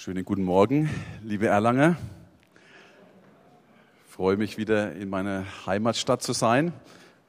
Schönen 0.00 0.24
guten 0.24 0.44
Morgen, 0.44 0.88
liebe 1.24 1.48
Erlanger. 1.48 1.96
Ich 4.06 4.12
freue 4.14 4.36
mich 4.36 4.56
wieder 4.56 4.92
in 4.92 5.08
meiner 5.08 5.44
Heimatstadt 5.66 6.22
zu 6.22 6.32
sein 6.32 6.72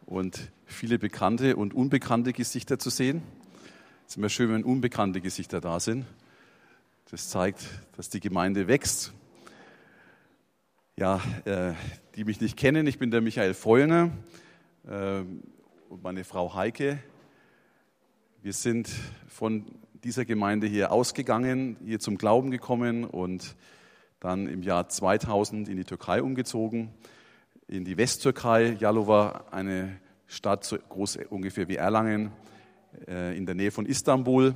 und 0.05 0.51
viele 0.65 0.99
bekannte 0.99 1.55
und 1.55 1.73
unbekannte 1.73 2.31
Gesichter 2.31 2.77
zu 2.77 2.91
sehen. 2.91 3.23
Es 4.05 4.11
ist 4.11 4.17
immer 4.17 4.29
schön, 4.29 4.53
wenn 4.53 4.63
unbekannte 4.63 5.19
Gesichter 5.19 5.61
da 5.61 5.79
sind. 5.79 6.05
Das 7.09 7.29
zeigt, 7.29 7.65
dass 7.97 8.09
die 8.09 8.19
Gemeinde 8.19 8.67
wächst. 8.67 9.13
Ja, 10.95 11.21
äh, 11.45 11.73
die 12.17 12.23
mich 12.23 12.39
nicht 12.39 12.55
kennen, 12.55 12.85
ich 12.85 12.99
bin 12.99 13.09
der 13.09 13.21
Michael 13.21 13.55
Feulner 13.55 14.11
äh, 14.87 15.21
und 15.89 16.03
meine 16.03 16.23
Frau 16.23 16.53
Heike. 16.53 16.99
Wir 18.43 18.53
sind 18.53 18.91
von 19.27 19.65
dieser 20.03 20.25
Gemeinde 20.25 20.67
hier 20.67 20.91
ausgegangen, 20.91 21.77
hier 21.83 21.99
zum 21.99 22.17
Glauben 22.17 22.51
gekommen 22.51 23.03
und 23.03 23.55
dann 24.19 24.47
im 24.47 24.61
Jahr 24.63 24.87
2000 24.89 25.67
in 25.67 25.77
die 25.77 25.83
Türkei 25.83 26.21
umgezogen, 26.21 26.89
in 27.67 27.85
die 27.85 27.97
Westtürkei. 27.97 28.77
Yalova, 28.79 29.45
eine 29.51 29.99
Stadt 30.27 30.63
so 30.63 30.77
groß 30.77 31.19
ungefähr 31.29 31.67
wie 31.67 31.75
Erlangen, 31.75 32.31
äh, 33.07 33.37
in 33.37 33.45
der 33.45 33.55
Nähe 33.55 33.71
von 33.71 33.85
Istanbul, 33.85 34.55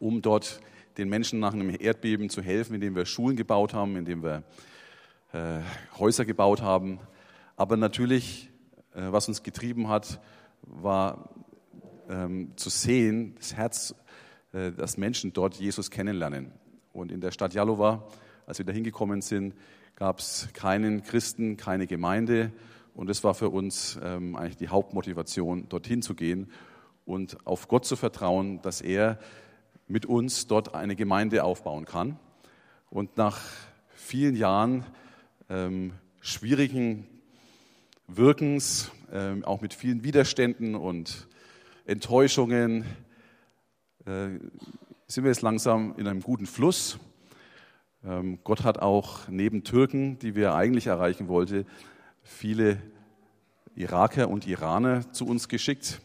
um 0.00 0.22
dort 0.22 0.60
den 0.98 1.08
Menschen 1.08 1.40
nach 1.40 1.52
einem 1.52 1.74
Erdbeben 1.78 2.28
zu 2.28 2.42
helfen, 2.42 2.74
indem 2.74 2.94
wir 2.94 3.06
Schulen 3.06 3.36
gebaut 3.36 3.74
haben, 3.74 3.96
indem 3.96 4.22
wir 4.22 4.42
äh, 5.32 5.60
Häuser 5.98 6.24
gebaut 6.24 6.62
haben. 6.62 6.98
Aber 7.56 7.76
natürlich, 7.76 8.50
äh, 8.94 9.00
was 9.10 9.28
uns 9.28 9.42
getrieben 9.42 9.88
hat, 9.88 10.20
war 10.62 11.30
ähm, 12.08 12.52
zu 12.56 12.70
sehen, 12.70 13.34
das 13.38 13.54
Herz 13.54 13.94
dass 14.52 14.98
Menschen 14.98 15.32
dort 15.32 15.54
Jesus 15.54 15.90
kennenlernen. 15.90 16.52
Und 16.92 17.10
in 17.10 17.20
der 17.20 17.30
Stadt 17.30 17.54
Jalova, 17.54 18.06
als 18.46 18.58
wir 18.58 18.66
da 18.66 18.72
hingekommen 18.72 19.22
sind, 19.22 19.54
gab 19.96 20.18
es 20.18 20.48
keinen 20.52 21.02
Christen, 21.02 21.56
keine 21.56 21.86
Gemeinde. 21.86 22.52
Und 22.94 23.08
es 23.08 23.24
war 23.24 23.34
für 23.34 23.48
uns 23.48 23.98
ähm, 24.02 24.36
eigentlich 24.36 24.58
die 24.58 24.68
Hauptmotivation, 24.68 25.68
dorthin 25.68 26.02
zu 26.02 26.14
gehen 26.14 26.50
und 27.04 27.46
auf 27.46 27.68
Gott 27.68 27.84
zu 27.84 27.96
vertrauen, 27.96 28.60
dass 28.62 28.80
er 28.80 29.18
mit 29.88 30.06
uns 30.06 30.46
dort 30.46 30.74
eine 30.74 30.96
Gemeinde 30.96 31.44
aufbauen 31.44 31.84
kann. 31.84 32.18
Und 32.90 33.16
nach 33.16 33.40
vielen 33.88 34.36
Jahren 34.36 34.84
ähm, 35.48 35.92
schwierigen 36.20 37.06
Wirkens, 38.06 38.90
ähm, 39.12 39.44
auch 39.44 39.60
mit 39.60 39.74
vielen 39.74 40.04
Widerständen 40.04 40.74
und 40.74 41.28
Enttäuschungen, 41.86 42.84
äh, 44.06 44.38
sind 45.06 45.24
wir 45.24 45.30
jetzt 45.30 45.42
langsam 45.42 45.94
in 45.96 46.06
einem 46.08 46.20
guten 46.20 46.46
Fluss. 46.46 46.98
Ähm, 48.04 48.38
Gott 48.42 48.64
hat 48.64 48.80
auch 48.80 49.28
neben 49.28 49.62
Türken, 49.62 50.18
die 50.18 50.34
wir 50.34 50.54
eigentlich 50.54 50.88
erreichen 50.88 51.28
wollten, 51.28 51.66
viele 52.22 52.78
Iraker 53.74 54.28
und 54.28 54.46
Iraner 54.46 55.12
zu 55.12 55.26
uns 55.26 55.48
geschickt, 55.48 56.00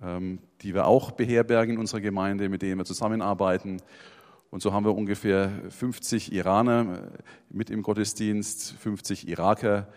ähm, 0.00 0.38
die 0.62 0.74
wir 0.74 0.86
auch 0.86 1.10
beherbergen 1.10 1.74
in 1.74 1.80
unserer 1.80 2.00
Gemeinde, 2.00 2.48
mit 2.48 2.62
denen 2.62 2.78
wir 2.78 2.84
zusammenarbeiten. 2.84 3.82
Und 4.50 4.62
so 4.62 4.72
haben 4.72 4.84
wir 4.84 4.94
ungefähr 4.94 5.50
50 5.70 6.32
Iraner 6.32 7.10
äh, 7.12 7.22
mit 7.50 7.70
im 7.70 7.82
Gottesdienst, 7.82 8.72
50 8.72 9.28
Iraker 9.28 9.88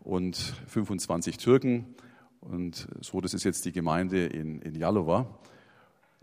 und 0.00 0.36
25 0.68 1.36
Türken. 1.38 1.94
Und 2.40 2.88
so, 3.00 3.20
das 3.20 3.34
ist 3.34 3.44
jetzt 3.44 3.64
die 3.64 3.72
Gemeinde 3.72 4.26
in, 4.26 4.62
in 4.62 4.74
Jalova. 4.74 5.26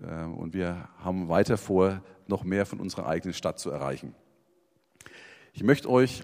Äh, 0.02 0.23
und 0.23 0.53
wir 0.53 0.90
haben 1.00 1.30
weiter 1.30 1.58
vor, 1.58 2.02
noch 2.28 2.44
mehr 2.44 2.66
von 2.66 2.80
unserer 2.80 3.08
eigenen 3.08 3.34
Stadt 3.34 3.59
zu 3.59 3.70
erreichen. 3.70 4.14
Ich 5.53 5.64
möchte 5.64 5.90
euch 5.90 6.23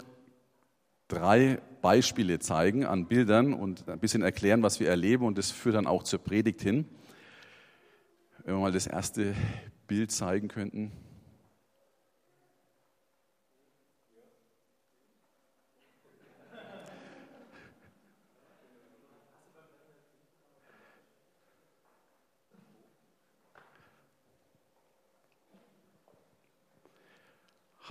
drei 1.07 1.59
Beispiele 1.81 2.39
zeigen 2.39 2.85
an 2.85 3.07
Bildern 3.07 3.53
und 3.53 3.87
ein 3.89 3.99
bisschen 3.99 4.21
erklären, 4.21 4.63
was 4.63 4.79
wir 4.79 4.89
erleben. 4.89 5.25
Und 5.25 5.37
das 5.37 5.51
führt 5.51 5.75
dann 5.75 5.87
auch 5.87 6.03
zur 6.03 6.19
Predigt 6.19 6.61
hin. 6.61 6.85
Wenn 8.43 8.55
wir 8.55 8.61
mal 8.61 8.71
das 8.71 8.87
erste 8.87 9.33
Bild 9.87 10.11
zeigen 10.11 10.47
könnten. 10.47 10.91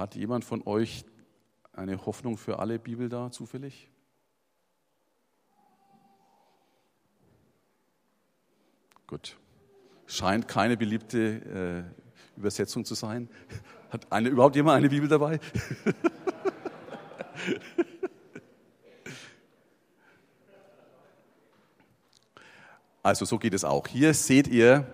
Hat 0.03 0.17
jemand 0.17 0.45
von 0.45 0.67
euch 0.67 1.05
eine 1.73 2.05
Hoffnung 2.07 2.37
für 2.37 2.59
alle 2.59 2.81
Bibel 2.81 3.09
da 3.09 3.31
zufällig? 3.31 3.89
Gut. 9.07 9.37
Scheint 10.09 10.49
keine 10.49 10.77
beliebte 10.77 11.87
äh, 12.37 12.37
Übersetzung 12.37 12.85
zu 12.85 12.97
sein. 12.97 13.31
Hat 13.91 14.11
eine, 14.11 14.29
überhaupt 14.29 14.57
jemand 14.57 14.79
eine 14.79 14.89
Bibel 14.89 15.09
dabei? 15.09 15.39
also 23.05 23.25
so 23.25 23.39
geht 23.39 23.55
es 23.55 23.63
auch. 23.63 23.87
Hier 23.87 24.15
seht 24.15 24.49
ihr 24.49 24.85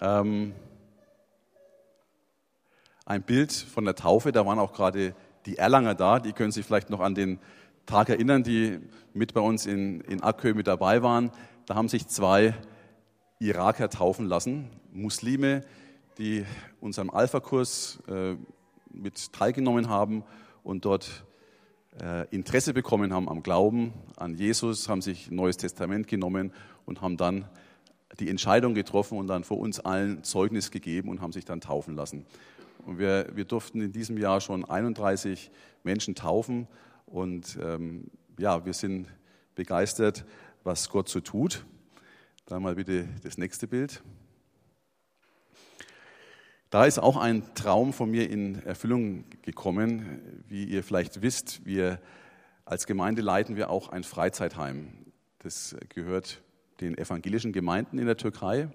ähm, 0.00 0.54
ein 3.08 3.22
Bild 3.22 3.52
von 3.52 3.84
der 3.86 3.94
Taufe. 3.94 4.32
Da 4.32 4.44
waren 4.44 4.58
auch 4.58 4.72
gerade 4.72 5.14
die 5.46 5.56
Erlanger 5.56 5.94
da. 5.94 6.20
Die 6.20 6.32
können 6.32 6.52
sich 6.52 6.66
vielleicht 6.66 6.90
noch 6.90 7.00
an 7.00 7.14
den 7.14 7.38
Tag 7.86 8.10
erinnern, 8.10 8.42
die 8.42 8.78
mit 9.14 9.32
bei 9.32 9.40
uns 9.40 9.64
in, 9.64 10.02
in 10.02 10.22
Akkö 10.22 10.52
mit 10.52 10.66
dabei 10.66 11.02
waren. 11.02 11.30
Da 11.64 11.74
haben 11.74 11.88
sich 11.88 12.06
zwei 12.06 12.54
Iraker 13.38 13.88
taufen 13.88 14.26
lassen, 14.26 14.68
Muslime, 14.92 15.62
die 16.18 16.44
unserem 16.80 17.08
Alpha-Kurs 17.08 18.00
äh, 18.08 18.34
mit 18.90 19.32
teilgenommen 19.32 19.88
haben 19.88 20.24
und 20.62 20.84
dort 20.84 21.24
äh, 22.02 22.28
Interesse 22.28 22.74
bekommen 22.74 23.14
haben 23.14 23.28
am 23.28 23.42
Glauben 23.42 23.94
an 24.16 24.34
Jesus, 24.34 24.88
haben 24.88 25.00
sich 25.00 25.30
Neues 25.30 25.56
Testament 25.56 26.08
genommen 26.08 26.52
und 26.84 27.00
haben 27.00 27.16
dann 27.16 27.48
die 28.20 28.28
Entscheidung 28.28 28.74
getroffen 28.74 29.16
und 29.16 29.28
dann 29.28 29.44
vor 29.44 29.58
uns 29.58 29.80
allen 29.80 30.24
Zeugnis 30.24 30.70
gegeben 30.70 31.08
und 31.08 31.22
haben 31.22 31.32
sich 31.32 31.46
dann 31.46 31.60
taufen 31.60 31.94
lassen. 31.94 32.26
Und 32.88 32.98
wir, 32.98 33.28
wir 33.34 33.44
durften 33.44 33.82
in 33.82 33.92
diesem 33.92 34.16
Jahr 34.16 34.40
schon 34.40 34.64
31 34.64 35.50
Menschen 35.82 36.14
taufen. 36.14 36.66
Und 37.04 37.58
ähm, 37.62 38.06
ja, 38.38 38.64
wir 38.64 38.72
sind 38.72 39.08
begeistert, 39.54 40.24
was 40.64 40.88
Gott 40.88 41.10
so 41.10 41.20
tut. 41.20 41.66
Da 42.46 42.58
mal 42.58 42.76
bitte 42.76 43.06
das 43.22 43.36
nächste 43.36 43.68
Bild. 43.68 44.02
Da 46.70 46.86
ist 46.86 46.98
auch 46.98 47.18
ein 47.18 47.54
Traum 47.54 47.92
von 47.92 48.10
mir 48.10 48.30
in 48.30 48.62
Erfüllung 48.64 49.26
gekommen. 49.42 50.42
Wie 50.48 50.64
ihr 50.64 50.82
vielleicht 50.82 51.20
wisst, 51.20 51.66
wir 51.66 52.00
als 52.64 52.86
Gemeinde 52.86 53.20
leiten 53.20 53.54
wir 53.54 53.68
auch 53.68 53.90
ein 53.90 54.02
Freizeitheim. 54.02 54.88
Das 55.40 55.76
gehört 55.90 56.40
den 56.80 56.96
evangelischen 56.96 57.52
Gemeinden 57.52 57.98
in 57.98 58.06
der 58.06 58.16
Türkei. 58.16 58.70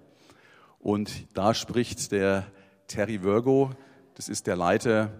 Und 0.78 1.26
da 1.36 1.52
spricht 1.52 2.12
der 2.12 2.46
Terry 2.86 3.24
Virgo, 3.24 3.72
das 4.14 4.28
ist 4.28 4.46
der 4.46 4.56
Leiter 4.56 5.10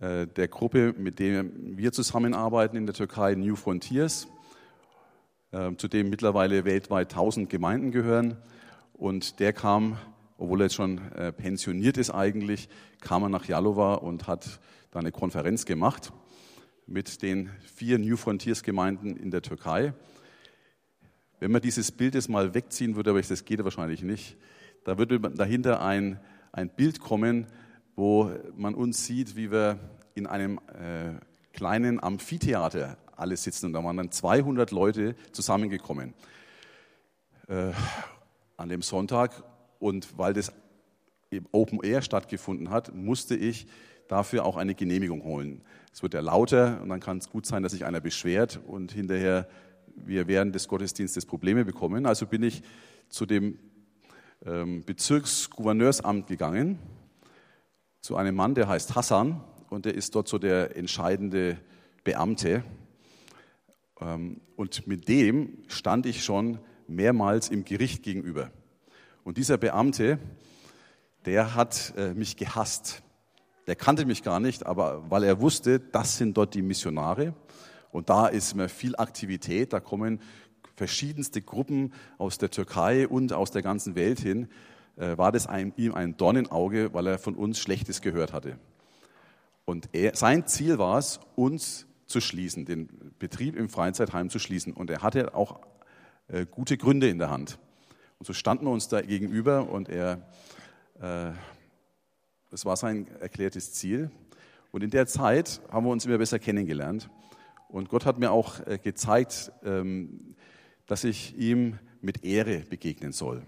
äh, 0.00 0.26
der 0.26 0.48
Gruppe, 0.48 0.94
mit 0.96 1.18
der 1.18 1.44
wir 1.54 1.92
zusammenarbeiten 1.92 2.76
in 2.76 2.86
der 2.86 2.94
Türkei, 2.94 3.34
New 3.34 3.54
Frontiers, 3.54 4.28
äh, 5.52 5.74
zu 5.76 5.88
dem 5.88 6.08
mittlerweile 6.08 6.64
weltweit 6.64 7.12
1000 7.12 7.50
Gemeinden 7.50 7.90
gehören. 7.90 8.38
Und 8.94 9.40
der 9.40 9.52
kam, 9.52 9.98
obwohl 10.38 10.62
er 10.62 10.64
jetzt 10.64 10.74
schon 10.74 11.12
äh, 11.12 11.32
pensioniert 11.32 11.98
ist 11.98 12.10
eigentlich, 12.10 12.68
kam 13.00 13.22
er 13.24 13.28
nach 13.28 13.44
Jalova 13.44 13.94
und 13.94 14.26
hat 14.26 14.60
da 14.90 15.00
eine 15.00 15.12
Konferenz 15.12 15.66
gemacht 15.66 16.12
mit 16.86 17.22
den 17.22 17.50
vier 17.74 17.98
New 17.98 18.16
Frontiers 18.16 18.62
Gemeinden 18.62 19.16
in 19.16 19.30
der 19.30 19.42
Türkei. 19.42 19.92
Wenn 21.40 21.52
man 21.52 21.60
dieses 21.60 21.92
Bild 21.92 22.14
jetzt 22.14 22.28
mal 22.28 22.54
wegziehen 22.54 22.96
würde, 22.96 23.10
aber 23.10 23.20
das 23.20 23.44
geht 23.44 23.62
wahrscheinlich 23.62 24.02
nicht, 24.02 24.36
da 24.84 24.96
würde 24.96 25.20
dahinter 25.20 25.82
ein, 25.82 26.18
ein 26.52 26.70
Bild 26.70 27.00
kommen, 27.00 27.46
wo 28.00 28.30
man 28.56 28.74
uns 28.74 29.04
sieht, 29.04 29.36
wie 29.36 29.50
wir 29.52 29.78
in 30.14 30.26
einem 30.26 30.58
äh, 30.68 31.20
kleinen 31.52 32.02
Amphitheater 32.02 32.96
alle 33.14 33.36
sitzen. 33.36 33.66
Und 33.66 33.74
da 33.74 33.84
waren 33.84 33.98
dann 33.98 34.10
200 34.10 34.70
Leute 34.70 35.14
zusammengekommen 35.32 36.14
äh, 37.48 37.72
an 38.56 38.70
dem 38.70 38.80
Sonntag. 38.80 39.44
Und 39.80 40.16
weil 40.16 40.32
das 40.32 40.50
im 41.28 41.44
Open 41.52 41.80
Air 41.82 42.00
stattgefunden 42.00 42.70
hat, 42.70 42.94
musste 42.94 43.36
ich 43.36 43.66
dafür 44.08 44.46
auch 44.46 44.56
eine 44.56 44.74
Genehmigung 44.74 45.22
holen. 45.22 45.60
Es 45.92 46.02
wird 46.02 46.14
ja 46.14 46.20
lauter 46.20 46.80
und 46.80 46.88
dann 46.88 47.00
kann 47.00 47.18
es 47.18 47.28
gut 47.28 47.44
sein, 47.44 47.62
dass 47.62 47.72
sich 47.72 47.84
einer 47.84 48.00
beschwert 48.00 48.60
und 48.66 48.92
hinterher 48.92 49.46
wir 49.94 50.26
während 50.26 50.54
des 50.54 50.68
Gottesdienstes 50.68 51.26
Probleme 51.26 51.66
bekommen. 51.66 52.06
Also 52.06 52.26
bin 52.26 52.44
ich 52.44 52.62
zu 53.10 53.26
dem 53.26 53.58
ähm, 54.46 54.84
Bezirksgouverneursamt 54.86 56.28
gegangen 56.28 56.78
zu 58.00 58.16
einem 58.16 58.34
Mann, 58.34 58.54
der 58.54 58.68
heißt 58.68 58.94
Hassan 58.94 59.42
und 59.68 59.84
der 59.84 59.94
ist 59.94 60.14
dort 60.14 60.28
so 60.28 60.38
der 60.38 60.76
entscheidende 60.76 61.58
Beamte. 62.02 62.64
Ähm, 64.00 64.40
und 64.56 64.86
mit 64.86 65.08
dem 65.08 65.58
stand 65.68 66.06
ich 66.06 66.24
schon 66.24 66.58
mehrmals 66.86 67.48
im 67.48 67.64
Gericht 67.64 68.02
gegenüber. 68.02 68.50
Und 69.22 69.36
dieser 69.36 69.58
Beamte, 69.58 70.18
der 71.26 71.54
hat 71.54 71.92
äh, 71.96 72.14
mich 72.14 72.36
gehasst. 72.36 73.02
Der 73.66 73.76
kannte 73.76 74.06
mich 74.06 74.22
gar 74.22 74.40
nicht, 74.40 74.66
aber 74.66 75.10
weil 75.10 75.22
er 75.22 75.40
wusste, 75.40 75.78
das 75.78 76.16
sind 76.16 76.36
dort 76.36 76.54
die 76.54 76.62
Missionare 76.62 77.34
und 77.92 78.08
da 78.08 78.26
ist 78.26 78.54
immer 78.54 78.68
viel 78.68 78.96
Aktivität, 78.96 79.72
da 79.72 79.80
kommen 79.80 80.20
verschiedenste 80.74 81.42
Gruppen 81.42 81.92
aus 82.16 82.38
der 82.38 82.50
Türkei 82.50 83.06
und 83.06 83.34
aus 83.34 83.50
der 83.50 83.60
ganzen 83.60 83.94
Welt 83.94 84.18
hin, 84.18 84.48
war 85.16 85.32
das 85.32 85.46
ein, 85.46 85.72
ihm 85.76 85.94
ein 85.94 86.16
Dorn 86.16 86.36
im 86.36 86.50
Auge, 86.50 86.92
weil 86.92 87.06
er 87.06 87.18
von 87.18 87.34
uns 87.34 87.58
Schlechtes 87.58 88.02
gehört 88.02 88.32
hatte. 88.32 88.58
Und 89.64 89.88
er, 89.92 90.16
sein 90.16 90.46
Ziel 90.46 90.78
war 90.78 90.98
es, 90.98 91.20
uns 91.36 91.86
zu 92.06 92.20
schließen, 92.20 92.64
den 92.64 92.88
Betrieb 93.18 93.56
im 93.56 93.68
Freizeitheim 93.68 94.28
zu 94.28 94.38
schließen. 94.38 94.72
Und 94.72 94.90
er 94.90 95.02
hatte 95.02 95.34
auch 95.34 95.60
äh, 96.28 96.44
gute 96.44 96.76
Gründe 96.76 97.08
in 97.08 97.18
der 97.18 97.30
Hand. 97.30 97.58
Und 98.18 98.26
so 98.26 98.32
standen 98.32 98.66
wir 98.66 98.72
uns 98.72 98.88
da 98.88 99.00
gegenüber 99.00 99.70
und 99.70 99.88
er, 99.88 100.28
äh, 101.00 101.32
das 102.50 102.64
war 102.64 102.76
sein 102.76 103.06
erklärtes 103.20 103.72
Ziel. 103.72 104.10
Und 104.72 104.82
in 104.82 104.90
der 104.90 105.06
Zeit 105.06 105.60
haben 105.70 105.86
wir 105.86 105.90
uns 105.90 106.04
immer 106.04 106.18
besser 106.18 106.38
kennengelernt. 106.38 107.08
Und 107.68 107.88
Gott 107.88 108.04
hat 108.04 108.18
mir 108.18 108.32
auch 108.32 108.66
äh, 108.66 108.78
gezeigt, 108.78 109.52
ähm, 109.64 110.34
dass 110.86 111.04
ich 111.04 111.36
ihm 111.38 111.78
mit 112.00 112.24
Ehre 112.24 112.58
begegnen 112.60 113.12
soll. 113.12 113.42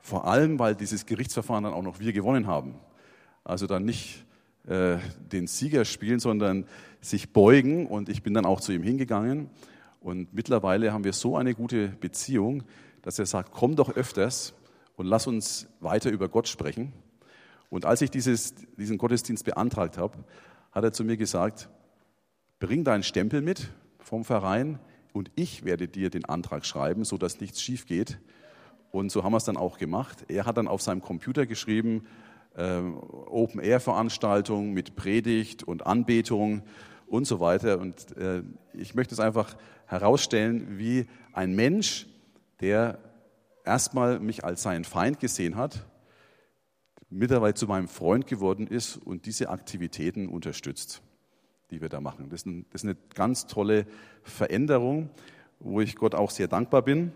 Vor 0.00 0.26
allem, 0.26 0.58
weil 0.58 0.74
dieses 0.74 1.06
Gerichtsverfahren 1.06 1.64
dann 1.64 1.72
auch 1.72 1.82
noch 1.82 2.00
wir 2.00 2.12
gewonnen 2.12 2.46
haben. 2.46 2.74
Also 3.44 3.66
dann 3.66 3.84
nicht 3.84 4.24
äh, 4.66 4.98
den 5.32 5.46
Sieger 5.46 5.84
spielen, 5.84 6.20
sondern 6.20 6.66
sich 7.00 7.32
beugen. 7.32 7.86
Und 7.86 8.08
ich 8.08 8.22
bin 8.22 8.34
dann 8.34 8.46
auch 8.46 8.60
zu 8.60 8.72
ihm 8.72 8.82
hingegangen. 8.82 9.50
Und 10.00 10.32
mittlerweile 10.32 10.92
haben 10.92 11.04
wir 11.04 11.12
so 11.12 11.36
eine 11.36 11.54
gute 11.54 11.88
Beziehung, 11.88 12.62
dass 13.02 13.18
er 13.18 13.26
sagt, 13.26 13.52
komm 13.52 13.76
doch 13.76 13.94
öfters 13.94 14.54
und 14.96 15.06
lass 15.06 15.26
uns 15.26 15.66
weiter 15.80 16.10
über 16.10 16.28
Gott 16.28 16.48
sprechen. 16.48 16.92
Und 17.68 17.84
als 17.84 18.02
ich 18.02 18.10
dieses, 18.10 18.54
diesen 18.76 18.98
Gottesdienst 18.98 19.44
beantragt 19.44 19.96
habe, 19.96 20.18
hat 20.72 20.84
er 20.84 20.92
zu 20.92 21.04
mir 21.04 21.16
gesagt, 21.16 21.68
bring 22.58 22.84
deinen 22.84 23.02
Stempel 23.02 23.42
mit 23.42 23.70
vom 23.98 24.24
Verein 24.24 24.78
und 25.12 25.30
ich 25.36 25.64
werde 25.64 25.88
dir 25.88 26.10
den 26.10 26.24
Antrag 26.24 26.66
schreiben, 26.66 27.04
sodass 27.04 27.40
nichts 27.40 27.62
schief 27.62 27.86
geht. 27.86 28.18
Und 28.90 29.12
so 29.12 29.22
haben 29.22 29.32
wir 29.32 29.36
es 29.36 29.44
dann 29.44 29.56
auch 29.56 29.78
gemacht. 29.78 30.24
Er 30.28 30.46
hat 30.46 30.56
dann 30.56 30.68
auf 30.68 30.82
seinem 30.82 31.00
Computer 31.00 31.46
geschrieben, 31.46 32.06
äh, 32.56 32.80
Open-Air-Veranstaltung 32.80 34.72
mit 34.72 34.96
Predigt 34.96 35.62
und 35.62 35.86
Anbetung 35.86 36.62
und 37.06 37.26
so 37.26 37.40
weiter. 37.40 37.78
Und 37.78 38.16
äh, 38.16 38.42
ich 38.72 38.94
möchte 38.94 39.14
es 39.14 39.20
einfach 39.20 39.56
herausstellen, 39.86 40.78
wie 40.78 41.06
ein 41.32 41.54
Mensch, 41.54 42.06
der 42.60 42.98
erstmal 43.64 44.18
mich 44.18 44.44
als 44.44 44.62
seinen 44.62 44.84
Feind 44.84 45.20
gesehen 45.20 45.56
hat, 45.56 45.86
mittlerweile 47.08 47.54
zu 47.54 47.66
meinem 47.66 47.88
Freund 47.88 48.26
geworden 48.26 48.66
ist 48.66 48.96
und 48.96 49.26
diese 49.26 49.50
Aktivitäten 49.50 50.28
unterstützt, 50.28 51.02
die 51.70 51.80
wir 51.80 51.88
da 51.88 52.00
machen. 52.00 52.28
Das 52.30 52.40
ist, 52.40 52.46
ein, 52.46 52.66
das 52.70 52.82
ist 52.82 52.88
eine 52.88 52.96
ganz 53.14 53.46
tolle 53.46 53.86
Veränderung, 54.22 55.10
wo 55.58 55.80
ich 55.80 55.96
Gott 55.96 56.14
auch 56.14 56.30
sehr 56.30 56.48
dankbar 56.48 56.82
bin. 56.82 57.12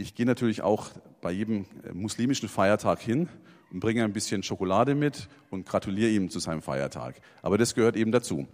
Ich 0.00 0.14
gehe 0.14 0.26
natürlich 0.26 0.62
auch 0.62 0.90
bei 1.20 1.32
jedem 1.32 1.66
äh, 1.82 1.92
muslimischen 1.92 2.48
Feiertag 2.48 3.00
hin 3.00 3.28
und 3.72 3.80
bringe 3.80 4.04
ein 4.04 4.12
bisschen 4.12 4.44
Schokolade 4.44 4.94
mit 4.94 5.28
und 5.50 5.66
gratuliere 5.66 6.10
ihm 6.10 6.30
zu 6.30 6.38
seinem 6.38 6.62
Feiertag. 6.62 7.20
Aber 7.42 7.58
das 7.58 7.74
gehört 7.74 7.96
eben 7.96 8.12
dazu. 8.12 8.46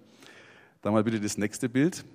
Dann 0.81 0.95
mal 0.95 1.05
bitte 1.05 1.21
das 1.21 1.37
nächste 1.37 1.69
Bild. 1.69 2.07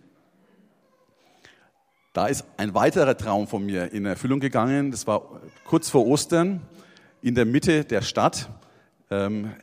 Da 2.14 2.26
ist 2.26 2.44
ein 2.58 2.74
weiterer 2.74 3.16
Traum 3.16 3.48
von 3.48 3.64
mir 3.64 3.94
in 3.94 4.08
Erfüllung 4.08 4.40
gegangen. 4.40 4.90
Das 4.90 5.06
war 5.06 5.42
kurz 5.64 5.92
vor 5.92 6.08
Ostern 6.08 6.62
in 7.22 7.36
der 7.36 7.46
Mitte 7.46 7.86
der 7.86 8.02
Stadt. 8.02 8.50
Ähm, 9.12 9.54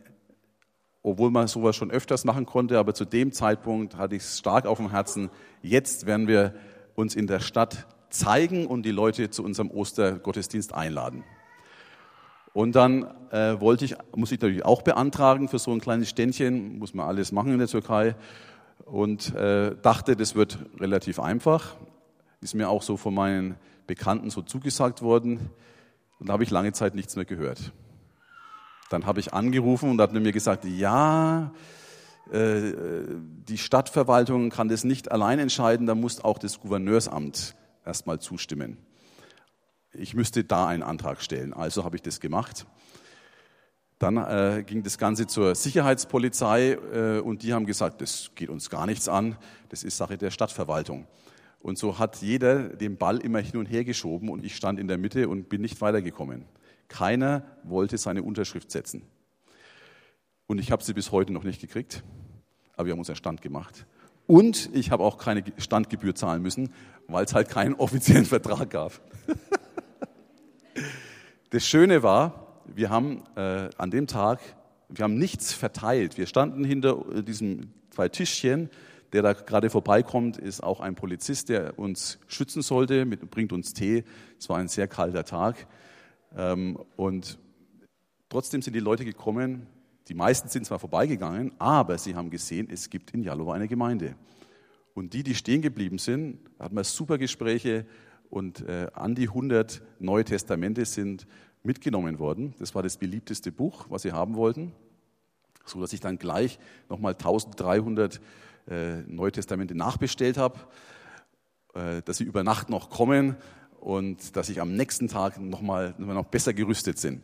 obwohl 1.03 1.33
man 1.33 1.49
sowas 1.49 1.75
schon 1.75 1.91
öfters 1.91 2.25
machen 2.25 2.47
konnte, 2.47 2.79
aber 2.79 2.95
zu 2.95 3.05
dem 3.05 3.33
Zeitpunkt 3.33 3.97
hatte 3.97 4.15
ich 4.15 4.23
es 4.23 4.39
stark 4.39 4.65
auf 4.65 4.79
dem 4.79 4.93
Herzen. 4.93 5.29
Jetzt 5.61 6.07
werden 6.07 6.29
wir 6.29 6.55
uns 6.95 7.17
in 7.17 7.27
der 7.27 7.41
Stadt 7.41 7.89
zeigen 8.11 8.67
und 8.67 8.85
die 8.85 8.91
Leute 8.91 9.31
zu 9.31 9.43
unserem 9.45 9.71
Ostergottesdienst 9.71 10.75
einladen. 10.75 11.25
Und 12.53 12.75
dann 12.75 13.07
äh, 13.33 13.61
wollte 13.61 13.85
ich, 13.85 13.97
muss 14.15 14.33
ich 14.33 14.41
natürlich 14.41 14.65
auch 14.65 14.81
beantragen 14.81 15.49
für 15.49 15.59
so 15.59 15.73
ein 15.73 15.81
kleines 15.81 16.09
Ständchen, 16.09 16.79
muss 16.79 16.95
man 16.95 17.07
alles 17.07 17.31
machen 17.31 17.53
in 17.53 17.59
der 17.59 17.69
Türkei. 17.69 18.17
Und 18.87 19.35
äh, 19.35 19.75
dachte, 19.83 20.17
das 20.17 20.35
wird 20.35 20.59
relativ 20.81 21.21
einfach. 21.21 21.75
Ist 22.41 22.55
mir 22.55 22.71
auch 22.71 22.83
so 22.83 22.97
von 22.97 23.15
meinen 23.15 23.57
Bekannten 23.87 24.31
so 24.31 24.41
zugesagt 24.41 25.03
worden. 25.03 25.51
Und 26.19 26.29
da 26.29 26.33
habe 26.33 26.45
ich 26.45 26.51
lange 26.51 26.73
Zeit 26.73 26.95
nichts 26.95 27.15
mehr 27.17 27.27
gehört. 27.27 27.73
Dann 28.89 29.05
habe 29.05 29.21
ich 29.21 29.35
angerufen 29.35 29.91
und 29.91 30.01
hat 30.01 30.13
mir 30.13 30.33
gesagt, 30.33 30.65
ja, 30.65 31.53
äh, 32.33 32.73
die 33.49 33.59
Stadtverwaltung 33.59 34.51
kann 34.51 34.69
das 34.69 34.83
nicht 34.85 35.13
allein 35.13 35.39
entscheiden, 35.39 35.87
da 35.87 35.95
muss 35.95 36.25
auch 36.25 36.39
das 36.39 36.61
Gouverneursamt 36.61 37.55
erstmal 37.87 38.19
zustimmen. 38.19 38.79
Ich 39.93 40.15
müsste 40.15 40.45
da 40.45 40.67
einen 40.67 40.83
Antrag 40.83 41.23
stellen. 41.23 41.53
Also 41.53 41.85
habe 41.85 41.97
ich 41.97 42.03
das 42.03 42.21
gemacht. 42.21 42.67
Dann 43.99 44.19
äh, 44.19 44.63
ging 44.67 44.83
das 44.83 44.99
Ganze 44.99 45.27
zur 45.27 45.55
Sicherheitspolizei 45.55 46.73
äh, 46.73 47.21
und 47.21 47.43
die 47.43 47.55
haben 47.55 47.65
gesagt, 47.65 48.03
das 48.03 48.31
geht 48.35 48.51
uns 48.51 48.69
gar 48.69 48.85
nichts 48.85 49.09
an, 49.09 49.37
das 49.71 49.85
ist 49.85 49.97
Sache 49.97 50.19
der 50.19 50.31
Stadtverwaltung. 50.31 51.07
Und 51.61 51.79
so 51.79 51.99
hat 51.99 52.17
jeder 52.17 52.69
den 52.69 52.99
Ball 52.99 53.19
immer 53.19 53.41
hin 53.41 53.57
und 53.57 53.67
her 53.67 53.85
geschoben 53.85 54.29
und 54.29 54.45
ich 54.45 54.55
stand 54.55 54.79
in 54.79 54.87
der 54.87 54.99
Mitte 54.99 55.29
und 55.29 55.49
bin 55.49 55.63
nicht 55.63 55.81
weitergekommen. 55.81 56.45
Keiner 56.89 57.43
wollte 57.63 57.97
seine 57.97 58.23
Unterschrift 58.23 58.71
setzen. 58.71 59.03
Und 60.47 60.59
ich 60.59 60.71
habe 60.71 60.85
sie 60.85 60.93
bis 60.93 61.11
heute 61.11 61.33
noch 61.33 61.43
nicht 61.43 61.61
gekriegt, 61.61 62.05
aber 62.77 62.87
wir 62.87 62.93
haben 62.93 62.99
unseren 62.99 63.17
Stand 63.17 63.41
gemacht. 63.41 63.87
Und 64.27 64.71
ich 64.73 64.91
habe 64.91 65.05
auch 65.05 65.19
keine 65.19 65.45
Standgebühr 65.57 66.15
zahlen 66.15 66.43
müssen, 66.43 66.73
weil 67.07 67.25
es 67.25 67.35
halt 67.35 67.49
keinen 67.49 67.75
offiziellen 67.75 68.25
Vertrag 68.25 68.71
gab. 68.71 69.01
das 71.51 71.67
Schöne 71.67 72.03
war, 72.03 72.63
wir 72.67 72.91
haben 72.91 73.23
äh, 73.37 73.69
an 73.79 73.91
dem 73.91 74.07
Tag, 74.07 74.41
wir 74.89 75.05
haben 75.05 75.19
nichts 75.19 75.53
verteilt. 75.53 76.19
Wir 76.19 76.27
standen 76.27 76.65
hinter 76.65 77.05
äh, 77.15 77.23
diesem 77.23 77.73
zwei 77.91 78.09
Tischchen. 78.09 78.71
Der 79.13 79.23
da 79.23 79.35
gerade 79.35 79.71
vorbeikommt, 79.71 80.37
ist 80.37 80.63
auch 80.63 80.81
ein 80.81 80.97
Polizist, 80.97 81.49
der 81.49 81.79
uns 81.79 82.19
schützen 82.27 82.61
sollte, 82.61 83.05
mit, 83.05 83.31
bringt 83.31 83.53
uns 83.53 83.73
Tee. 83.73 84.05
Es 84.39 84.49
war 84.49 84.59
ein 84.59 84.67
sehr 84.67 84.89
kalter 84.89 85.25
Tag. 85.25 85.69
Ähm, 86.37 86.77
und 86.97 87.39
trotzdem 88.29 88.63
sind 88.63 88.75
die 88.75 88.81
Leute 88.81 89.05
gekommen. 89.05 89.69
Die 90.09 90.15
meisten 90.15 90.49
sind 90.49 90.67
zwar 90.67 90.79
vorbeigegangen, 90.79 91.53
aber 91.59 91.99
sie 91.99 92.15
haben 92.15 92.31
gesehen, 92.31 92.69
es 92.71 92.91
gibt 92.91 93.11
in 93.13 93.23
Jalova 93.23 93.55
eine 93.55 93.67
Gemeinde. 93.67 94.15
Und 94.95 95.13
die, 95.13 95.23
die 95.23 95.35
stehen 95.35 95.63
geblieben 95.63 95.99
sind, 95.99 96.39
hatten 96.59 96.77
wir 96.77 96.85
super 96.85 97.19
Gespräche 97.19 97.87
und 98.31 98.61
äh, 98.69 98.89
an 98.95 99.15
die 99.15 99.29
100 99.29 99.83
Neue 99.99 100.25
Testamente 100.25 100.85
sind 100.85 101.27
mitgenommen 101.65 102.19
worden. 102.19 102.55
Das 102.59 102.75
war 102.75 102.83
das 102.83 102.97
beliebteste 102.97 103.51
Buch, 103.51 103.87
was 103.89 104.03
sie 104.03 104.13
haben 104.13 104.37
wollten, 104.37 104.73
so 105.65 105.81
dass 105.81 105.93
ich 105.93 106.01
dann 106.01 106.19
gleich 106.19 106.59
nochmal 106.89 107.13
1300 107.13 108.21
äh, 108.69 109.03
Neue 109.09 109.33
Testamente 109.33 109.75
nachbestellt 109.75 110.39
habe, 110.39 110.61
äh, 111.75 112.03
dass 112.03 112.19
sie 112.19 112.25
über 112.25 112.45
Nacht 112.45 112.71
noch 112.71 112.91
kommen 112.91 113.37
und 113.81 114.37
dass 114.37 114.49
ich 114.49 114.61
am 114.61 114.75
nächsten 114.75 115.09
Tag 115.09 115.41
nochmal 115.41 115.95
noch 115.99 116.27
besser 116.27 116.55
gerüstet 116.55 116.99
sind. 116.99 117.23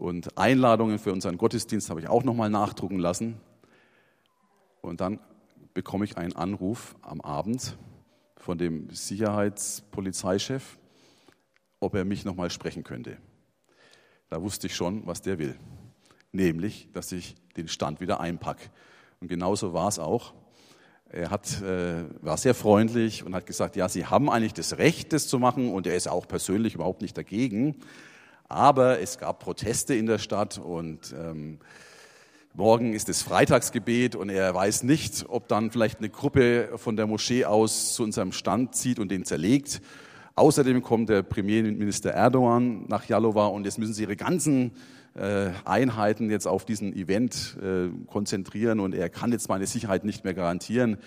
Und 0.00 0.38
Einladungen 0.38 0.98
für 0.98 1.12
unseren 1.12 1.36
Gottesdienst 1.36 1.90
habe 1.90 2.00
ich 2.00 2.08
auch 2.08 2.24
nochmal 2.24 2.48
nachdrucken 2.48 2.98
lassen. 2.98 3.38
Und 4.80 5.02
dann 5.02 5.20
bekomme 5.74 6.06
ich 6.06 6.16
einen 6.16 6.34
Anruf 6.34 6.96
am 7.02 7.20
Abend 7.20 7.76
von 8.38 8.56
dem 8.56 8.88
Sicherheitspolizeichef, 8.88 10.78
ob 11.80 11.94
er 11.94 12.06
mich 12.06 12.24
nochmal 12.24 12.48
sprechen 12.48 12.82
könnte. 12.82 13.18
Da 14.30 14.40
wusste 14.40 14.68
ich 14.68 14.74
schon, 14.74 15.06
was 15.06 15.20
der 15.20 15.38
will. 15.38 15.54
Nämlich, 16.32 16.88
dass 16.94 17.12
ich 17.12 17.34
den 17.58 17.68
Stand 17.68 18.00
wieder 18.00 18.20
einpacke. 18.20 18.70
Und 19.20 19.28
genauso 19.28 19.74
war 19.74 19.88
es 19.88 19.98
auch. 19.98 20.32
Er 21.10 21.28
hat, 21.28 21.60
äh, 21.60 22.04
war 22.22 22.38
sehr 22.38 22.54
freundlich 22.54 23.22
und 23.22 23.34
hat 23.34 23.44
gesagt, 23.44 23.76
ja, 23.76 23.86
Sie 23.90 24.06
haben 24.06 24.30
eigentlich 24.30 24.54
das 24.54 24.78
Recht, 24.78 25.12
das 25.12 25.28
zu 25.28 25.38
machen 25.38 25.70
und 25.70 25.86
er 25.86 25.94
ist 25.94 26.08
auch 26.08 26.26
persönlich 26.26 26.74
überhaupt 26.74 27.02
nicht 27.02 27.18
dagegen. 27.18 27.76
Aber 28.50 29.00
es 29.00 29.16
gab 29.16 29.38
Proteste 29.38 29.94
in 29.94 30.06
der 30.06 30.18
Stadt 30.18 30.58
und 30.58 31.14
ähm, 31.16 31.60
Morgen 32.52 32.94
ist 32.94 33.08
das 33.08 33.22
Freitagsgebet 33.22 34.16
und 34.16 34.28
er 34.28 34.52
weiß 34.52 34.82
nicht, 34.82 35.24
ob 35.28 35.46
dann 35.46 35.70
vielleicht 35.70 35.98
eine 36.00 36.08
Gruppe 36.08 36.70
von 36.78 36.96
der 36.96 37.06
Moschee 37.06 37.44
aus 37.44 37.94
zu 37.94 38.02
unserem 38.02 38.32
Stand 38.32 38.74
zieht 38.74 38.98
und 38.98 39.12
den 39.12 39.24
zerlegt. 39.24 39.80
Außerdem 40.34 40.82
kommt 40.82 41.10
der 41.10 41.22
Premierminister 41.22 42.10
Erdogan 42.10 42.86
nach 42.88 43.04
Jalova 43.04 43.46
und 43.46 43.66
jetzt 43.66 43.78
müssen 43.78 43.94
sie 43.94 44.02
ihre 44.02 44.16
ganzen 44.16 44.72
äh, 45.14 45.50
Einheiten 45.64 46.28
jetzt 46.28 46.48
auf 46.48 46.64
diesen 46.64 46.92
Event 46.96 47.56
äh, 47.62 47.88
konzentrieren 48.08 48.80
und 48.80 48.96
er 48.96 49.10
kann 49.10 49.30
jetzt 49.30 49.48
meine 49.48 49.68
Sicherheit 49.68 50.04
nicht 50.04 50.24
mehr 50.24 50.34
garantieren. 50.34 50.98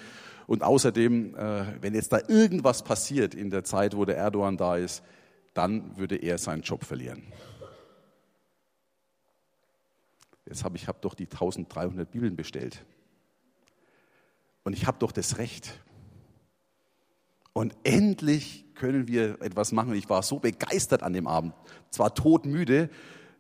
Und 0.48 0.64
außerdem, 0.64 1.36
äh, 1.36 1.66
wenn 1.82 1.94
jetzt 1.94 2.14
da 2.14 2.20
irgendwas 2.26 2.84
passiert 2.84 3.36
in 3.36 3.50
der 3.50 3.66
Zeit, 3.66 3.98
wo 3.98 4.06
der 4.06 4.16
Erdogan 4.16 4.56
da 4.56 4.78
ist, 4.78 5.04
dann 5.54 5.98
würde 5.98 6.16
er 6.16 6.38
seinen 6.38 6.62
Job 6.62 6.84
verlieren. 6.84 7.24
Jetzt 10.46 10.64
habe 10.64 10.76
ich 10.78 10.88
hab 10.88 11.02
doch 11.02 11.14
die 11.14 11.26
1300 11.26 12.10
Bibeln 12.12 12.36
bestellt. 12.36 12.84
Und 14.64 14.74
ich 14.74 14.88
habe 14.88 14.98
doch 15.00 15.12
das 15.12 15.38
Recht. 15.38 15.80
Und 17.54 17.76
endlich 17.84 18.66
können 18.74 19.08
wir 19.08 19.42
etwas 19.42 19.72
machen. 19.72 19.94
Ich 19.94 20.10
war 20.10 20.24
so 20.24 20.40
begeistert 20.40 21.04
an 21.04 21.14
dem 21.14 21.28
Abend. 21.28 21.54
Zwar 21.92 22.14
todmüde, 22.14 22.90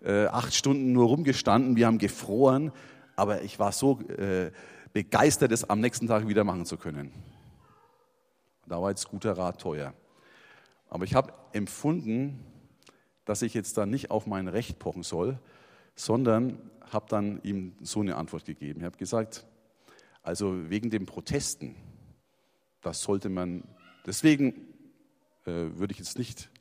äh, 0.03 0.27
acht 0.27 0.53
Stunden 0.53 0.91
nur 0.93 1.07
rumgestanden, 1.07 1.75
wir 1.75 1.87
haben 1.87 1.97
gefroren, 1.97 2.71
aber 3.15 3.41
ich 3.41 3.57
war 3.59 3.71
so 3.71 3.99
äh, 4.01 4.51
begeistert, 4.91 5.51
es 5.51 5.69
am 5.69 5.79
nächsten 5.79 6.07
Tag 6.07 6.27
wieder 6.27 6.43
machen 6.43 6.65
zu 6.65 6.77
können. 6.77 7.11
Da 8.67 8.81
war 8.81 8.89
jetzt 8.89 9.09
guter 9.09 9.37
Rat 9.37 9.59
teuer. 9.59 9.93
Aber 10.93 11.05
ich 11.05 11.15
habe 11.15 11.33
empfunden, 11.53 12.45
dass 13.25 13.41
ich 13.41 13.55
jetzt 13.55 13.79
da 13.79 13.87
nicht 13.87 14.11
auf 14.11 14.27
mein 14.27 14.47
Recht 14.47 14.77
pochen 14.77 15.01
soll, 15.01 15.39
sondern 15.95 16.59
habe 16.91 17.07
dann 17.09 17.41
ihm 17.41 17.75
so 17.81 18.01
eine 18.01 18.15
Antwort 18.15 18.45
gegeben. 18.45 18.81
Ich 18.81 18.85
habe 18.85 18.97
gesagt, 18.97 19.43
also 20.21 20.69
wegen 20.69 20.91
den 20.91 21.07
Protesten, 21.07 21.75
das 22.81 23.01
sollte 23.01 23.29
man, 23.29 23.63
deswegen 24.05 24.67
äh, 25.45 25.73
würde 25.73 25.93
ich 25.93 25.97
jetzt 25.97 26.19
nicht 26.19 26.51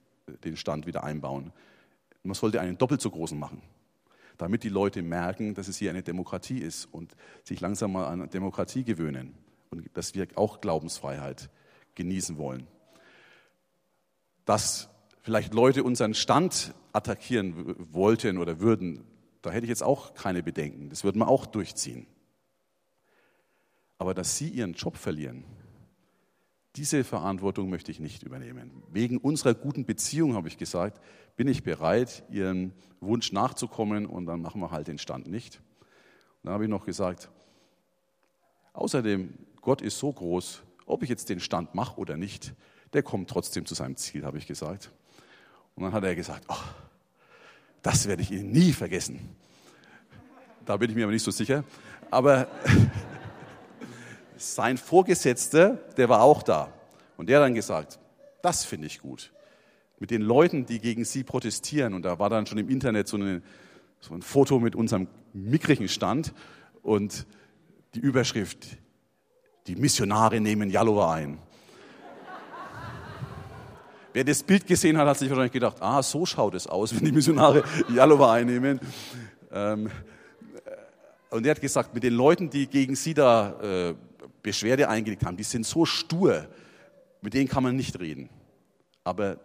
den 0.44 0.56
Stand 0.56 0.86
wieder 0.86 1.04
einbauen. 1.04 1.52
Man 2.22 2.32
sollte 2.32 2.58
einen 2.58 2.78
doppelt 2.78 3.02
so 3.02 3.10
großen 3.10 3.38
machen, 3.38 3.60
damit 4.38 4.62
die 4.62 4.70
Leute 4.70 5.02
merken, 5.02 5.52
dass 5.52 5.68
es 5.68 5.76
hier 5.76 5.90
eine 5.90 6.02
Demokratie 6.02 6.58
ist 6.58 6.86
und 6.86 7.14
sich 7.44 7.60
langsam 7.60 7.92
mal 7.92 8.06
an 8.06 8.30
Demokratie 8.30 8.82
gewöhnen 8.82 9.34
und 9.68 9.90
dass 9.92 10.14
wir 10.14 10.26
auch 10.36 10.62
Glaubensfreiheit 10.62 11.50
genießen 11.96 12.38
wollen. 12.38 12.66
Dass 14.44 14.88
vielleicht 15.22 15.54
Leute 15.54 15.84
unseren 15.84 16.14
Stand 16.14 16.74
attackieren 16.92 17.74
wollten 17.92 18.38
oder 18.38 18.60
würden, 18.60 19.04
da 19.40 19.50
hätte 19.50 19.64
ich 19.64 19.70
jetzt 19.70 19.82
auch 19.82 20.14
keine 20.14 20.42
Bedenken. 20.42 20.90
Das 20.90 21.04
würde 21.04 21.18
man 21.18 21.28
auch 21.28 21.46
durchziehen. 21.46 22.06
Aber 23.98 24.14
dass 24.14 24.36
sie 24.36 24.48
ihren 24.48 24.72
Job 24.72 24.96
verlieren, 24.96 25.44
diese 26.76 27.04
Verantwortung 27.04 27.68
möchte 27.68 27.90
ich 27.90 28.00
nicht 28.00 28.22
übernehmen. 28.22 28.82
Wegen 28.90 29.18
unserer 29.18 29.54
guten 29.54 29.84
Beziehung, 29.84 30.34
habe 30.34 30.48
ich 30.48 30.56
gesagt, 30.56 31.00
bin 31.36 31.46
ich 31.46 31.62
bereit, 31.62 32.24
ihrem 32.30 32.72
Wunsch 33.00 33.30
nachzukommen 33.32 34.06
und 34.06 34.26
dann 34.26 34.40
machen 34.40 34.60
wir 34.60 34.70
halt 34.70 34.88
den 34.88 34.98
Stand 34.98 35.26
nicht. 35.26 35.60
Und 36.42 36.44
dann 36.44 36.54
habe 36.54 36.64
ich 36.64 36.70
noch 36.70 36.86
gesagt, 36.86 37.30
außerdem, 38.72 39.34
Gott 39.60 39.82
ist 39.82 39.98
so 39.98 40.12
groß, 40.12 40.62
ob 40.86 41.02
ich 41.02 41.10
jetzt 41.10 41.28
den 41.28 41.40
Stand 41.40 41.74
mache 41.74 42.00
oder 42.00 42.16
nicht, 42.16 42.54
der 42.92 43.02
kommt 43.02 43.30
trotzdem 43.30 43.66
zu 43.66 43.74
seinem 43.74 43.96
Ziel, 43.96 44.24
habe 44.24 44.38
ich 44.38 44.46
gesagt. 44.46 44.90
Und 45.74 45.84
dann 45.84 45.92
hat 45.92 46.04
er 46.04 46.14
gesagt, 46.14 46.44
ach, 46.48 46.74
das 47.82 48.06
werde 48.06 48.22
ich 48.22 48.30
Ihnen 48.30 48.50
nie 48.50 48.72
vergessen. 48.72 49.36
Da 50.64 50.76
bin 50.76 50.90
ich 50.90 50.96
mir 50.96 51.04
aber 51.04 51.12
nicht 51.12 51.24
so 51.24 51.30
sicher. 51.30 51.64
Aber 52.10 52.46
sein 54.36 54.76
Vorgesetzter, 54.76 55.78
der 55.96 56.08
war 56.08 56.22
auch 56.22 56.42
da. 56.42 56.72
Und 57.16 57.28
der 57.28 57.38
hat 57.38 57.46
dann 57.46 57.54
gesagt, 57.54 57.98
das 58.42 58.64
finde 58.64 58.86
ich 58.86 59.00
gut. 59.00 59.32
Mit 59.98 60.10
den 60.10 60.22
Leuten, 60.22 60.66
die 60.66 60.80
gegen 60.80 61.04
sie 61.04 61.24
protestieren. 61.24 61.94
Und 61.94 62.02
da 62.02 62.18
war 62.18 62.28
dann 62.28 62.46
schon 62.46 62.58
im 62.58 62.68
Internet 62.68 63.08
so, 63.08 63.16
eine, 63.16 63.42
so 64.00 64.14
ein 64.14 64.22
Foto 64.22 64.60
mit 64.60 64.76
unserem 64.76 65.08
mickrigen 65.32 65.88
Stand 65.88 66.34
und 66.82 67.26
die 67.94 68.00
Überschrift, 68.00 68.66
die 69.66 69.76
Missionare 69.76 70.40
nehmen 70.40 70.70
Jalova 70.70 71.14
ein. 71.14 71.38
Wer 74.12 74.24
das 74.24 74.42
Bild 74.42 74.66
gesehen 74.66 74.98
hat, 74.98 75.08
hat 75.08 75.18
sich 75.18 75.30
wahrscheinlich 75.30 75.52
gedacht, 75.52 75.76
ah, 75.80 76.02
so 76.02 76.26
schaut 76.26 76.54
es 76.54 76.66
aus, 76.66 76.94
wenn 76.94 77.04
die 77.04 77.12
Missionare 77.12 77.64
Jalova 77.94 78.34
einnehmen. 78.34 78.78
Ähm, 79.50 79.86
äh, 79.86 81.34
und 81.34 81.46
er 81.46 81.52
hat 81.52 81.60
gesagt, 81.60 81.94
mit 81.94 82.02
den 82.02 82.14
Leuten, 82.14 82.50
die 82.50 82.66
gegen 82.66 82.94
sie 82.94 83.14
da 83.14 83.60
äh, 83.60 83.94
Beschwerde 84.42 84.88
eingelegt 84.88 85.24
haben, 85.24 85.36
die 85.36 85.44
sind 85.44 85.64
so 85.64 85.86
stur, 85.86 86.46
mit 87.22 87.32
denen 87.32 87.48
kann 87.48 87.62
man 87.62 87.76
nicht 87.76 87.98
reden. 88.00 88.28
Aber 89.04 89.38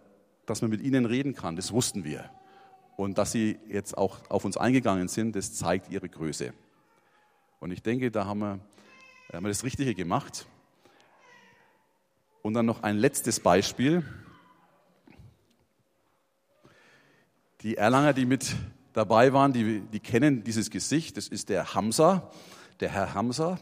dass 0.44 0.60
man 0.60 0.70
mit 0.70 0.82
ihnen 0.82 1.06
reden 1.06 1.34
kann, 1.34 1.56
das 1.56 1.72
wussten 1.72 2.04
wir. 2.04 2.30
Und 2.96 3.16
dass 3.16 3.32
sie 3.32 3.58
jetzt 3.68 3.96
auch 3.96 4.18
auf 4.28 4.44
uns 4.44 4.56
eingegangen 4.56 5.08
sind, 5.08 5.36
das 5.36 5.54
zeigt 5.54 5.90
ihre 5.90 6.08
Größe. 6.08 6.52
Und 7.60 7.70
ich 7.70 7.82
denke, 7.82 8.10
da 8.10 8.26
haben 8.26 8.40
wir, 8.40 8.60
haben 9.32 9.44
wir 9.44 9.48
das 9.48 9.64
Richtige 9.64 9.94
gemacht. 9.94 10.46
Und 12.42 12.54
dann 12.54 12.66
noch 12.66 12.82
ein 12.82 12.98
letztes 12.98 13.40
Beispiel. 13.40 14.02
Die 17.68 17.76
Erlanger, 17.76 18.14
die 18.14 18.24
mit 18.24 18.56
dabei 18.94 19.34
waren, 19.34 19.52
die, 19.52 19.80
die 19.80 20.00
kennen 20.00 20.42
dieses 20.42 20.70
Gesicht. 20.70 21.18
Das 21.18 21.28
ist 21.28 21.50
der 21.50 21.74
Hamza, 21.74 22.30
der 22.80 22.88
Herr 22.88 23.12
Hamza, 23.12 23.58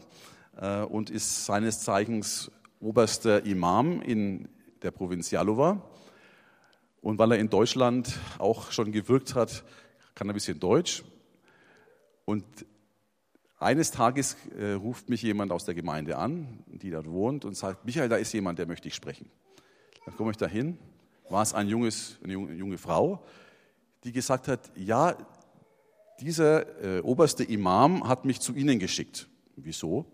äh, 0.55 0.83
und 0.83 1.09
ist 1.09 1.45
seines 1.45 1.81
Zeichens 1.81 2.49
oberster 2.79 3.45
Imam 3.45 4.01
in 4.01 4.47
der 4.81 4.91
Provinz 4.91 5.29
Jalova. 5.29 5.81
Und 7.01 7.19
weil 7.19 7.33
er 7.33 7.39
in 7.39 7.49
Deutschland 7.49 8.17
auch 8.39 8.71
schon 8.71 8.93
gewirkt 8.93 9.35
hat, 9.35 9.65
kann 10.15 10.29
er 10.29 10.31
ein 10.31 10.35
bisschen 10.35 10.57
Deutsch. 10.57 11.03
Und 12.23 12.45
eines 13.59 13.91
Tages 13.91 14.37
äh, 14.57 14.71
ruft 14.71 15.09
mich 15.09 15.21
jemand 15.21 15.51
aus 15.51 15.65
der 15.65 15.75
Gemeinde 15.75 16.15
an, 16.15 16.63
die 16.67 16.91
dort 16.91 17.09
wohnt, 17.09 17.43
und 17.43 17.57
sagt, 17.57 17.83
Michael, 17.83 18.07
da 18.07 18.15
ist 18.15 18.31
jemand, 18.31 18.57
der 18.57 18.67
möchte 18.67 18.87
ich 18.87 18.95
sprechen. 18.95 19.29
Dann 20.05 20.15
komme 20.15 20.31
ich 20.31 20.37
dahin, 20.37 20.79
war 21.27 21.41
es 21.41 21.53
ein 21.53 21.67
junges, 21.67 22.19
eine 22.23 22.31
junge, 22.31 22.53
junge 22.53 22.77
Frau, 22.77 23.21
die 24.03 24.11
gesagt 24.11 24.47
hat, 24.47 24.71
ja, 24.75 25.15
dieser 26.19 26.83
äh, 26.83 27.01
oberste 27.01 27.43
Imam 27.43 28.07
hat 28.07 28.25
mich 28.25 28.39
zu 28.39 28.53
Ihnen 28.53 28.79
geschickt. 28.79 29.27
Wieso? 29.55 30.05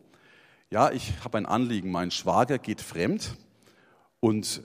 Ja, 0.70 0.92
ich 0.92 1.14
habe 1.24 1.38
ein 1.38 1.46
Anliegen, 1.46 1.92
mein 1.92 2.12
Schwager 2.12 2.58
geht 2.58 2.82
fremd 2.82 3.38
und 4.20 4.64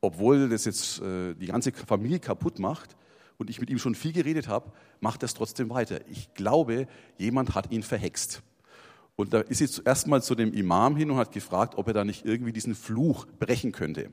obwohl 0.00 0.48
das 0.48 0.64
jetzt 0.64 1.00
äh, 1.00 1.34
die 1.34 1.46
ganze 1.46 1.72
Familie 1.72 2.20
kaputt 2.20 2.58
macht 2.58 2.96
und 3.38 3.50
ich 3.50 3.60
mit 3.60 3.70
ihm 3.70 3.78
schon 3.78 3.94
viel 3.94 4.12
geredet 4.12 4.48
habe, 4.48 4.72
macht 5.00 5.22
es 5.22 5.34
trotzdem 5.34 5.70
weiter. 5.70 6.00
Ich 6.08 6.34
glaube, 6.34 6.86
jemand 7.18 7.54
hat 7.54 7.72
ihn 7.72 7.82
verhext. 7.82 8.42
Und 9.16 9.32
da 9.32 9.40
ist 9.40 9.58
sie 9.58 9.68
zuerst 9.68 10.06
mal 10.06 10.22
zu 10.22 10.34
dem 10.34 10.52
Imam 10.52 10.96
hin 10.96 11.10
und 11.10 11.16
hat 11.16 11.32
gefragt, 11.32 11.76
ob 11.76 11.88
er 11.88 11.94
da 11.94 12.04
nicht 12.04 12.24
irgendwie 12.26 12.52
diesen 12.52 12.74
Fluch 12.74 13.26
brechen 13.38 13.72
könnte. 13.72 14.12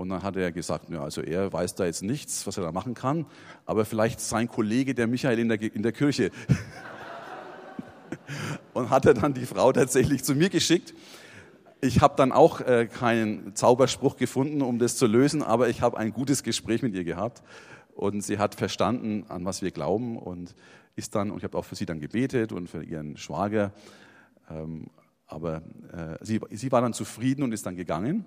Und 0.00 0.08
dann 0.08 0.22
hat 0.22 0.34
er 0.36 0.50
gesagt, 0.50 0.88
ja, 0.88 1.02
also 1.02 1.20
er 1.20 1.52
weiß 1.52 1.74
da 1.74 1.84
jetzt 1.84 2.02
nichts, 2.02 2.46
was 2.46 2.56
er 2.56 2.64
da 2.64 2.72
machen 2.72 2.94
kann, 2.94 3.26
aber 3.66 3.84
vielleicht 3.84 4.18
sein 4.18 4.48
Kollege, 4.48 4.94
der 4.94 5.06
Michael 5.06 5.38
in 5.38 5.48
der, 5.50 5.60
in 5.60 5.82
der 5.82 5.92
Kirche. 5.92 6.30
und 8.72 8.88
hat 8.88 9.04
er 9.04 9.12
dann 9.12 9.34
die 9.34 9.44
Frau 9.44 9.72
tatsächlich 9.72 10.24
zu 10.24 10.34
mir 10.34 10.48
geschickt. 10.48 10.94
Ich 11.82 12.00
habe 12.00 12.14
dann 12.16 12.32
auch 12.32 12.62
äh, 12.62 12.86
keinen 12.86 13.54
Zauberspruch 13.54 14.16
gefunden, 14.16 14.62
um 14.62 14.78
das 14.78 14.96
zu 14.96 15.06
lösen, 15.06 15.42
aber 15.42 15.68
ich 15.68 15.82
habe 15.82 15.98
ein 15.98 16.14
gutes 16.14 16.42
Gespräch 16.42 16.80
mit 16.80 16.94
ihr 16.94 17.04
gehabt 17.04 17.42
und 17.94 18.22
sie 18.22 18.38
hat 18.38 18.54
verstanden, 18.54 19.26
an 19.28 19.44
was 19.44 19.60
wir 19.60 19.70
glauben 19.70 20.16
und 20.16 20.54
ist 20.96 21.14
dann, 21.14 21.30
und 21.30 21.38
ich 21.38 21.44
habe 21.44 21.58
auch 21.58 21.66
für 21.66 21.74
sie 21.76 21.84
dann 21.84 22.00
gebetet 22.00 22.52
und 22.52 22.70
für 22.70 22.82
ihren 22.82 23.18
Schwager, 23.18 23.72
ähm, 24.50 24.86
aber 25.26 25.56
äh, 25.92 26.16
sie, 26.22 26.40
sie 26.52 26.72
war 26.72 26.80
dann 26.80 26.94
zufrieden 26.94 27.42
und 27.42 27.52
ist 27.52 27.66
dann 27.66 27.76
gegangen. 27.76 28.24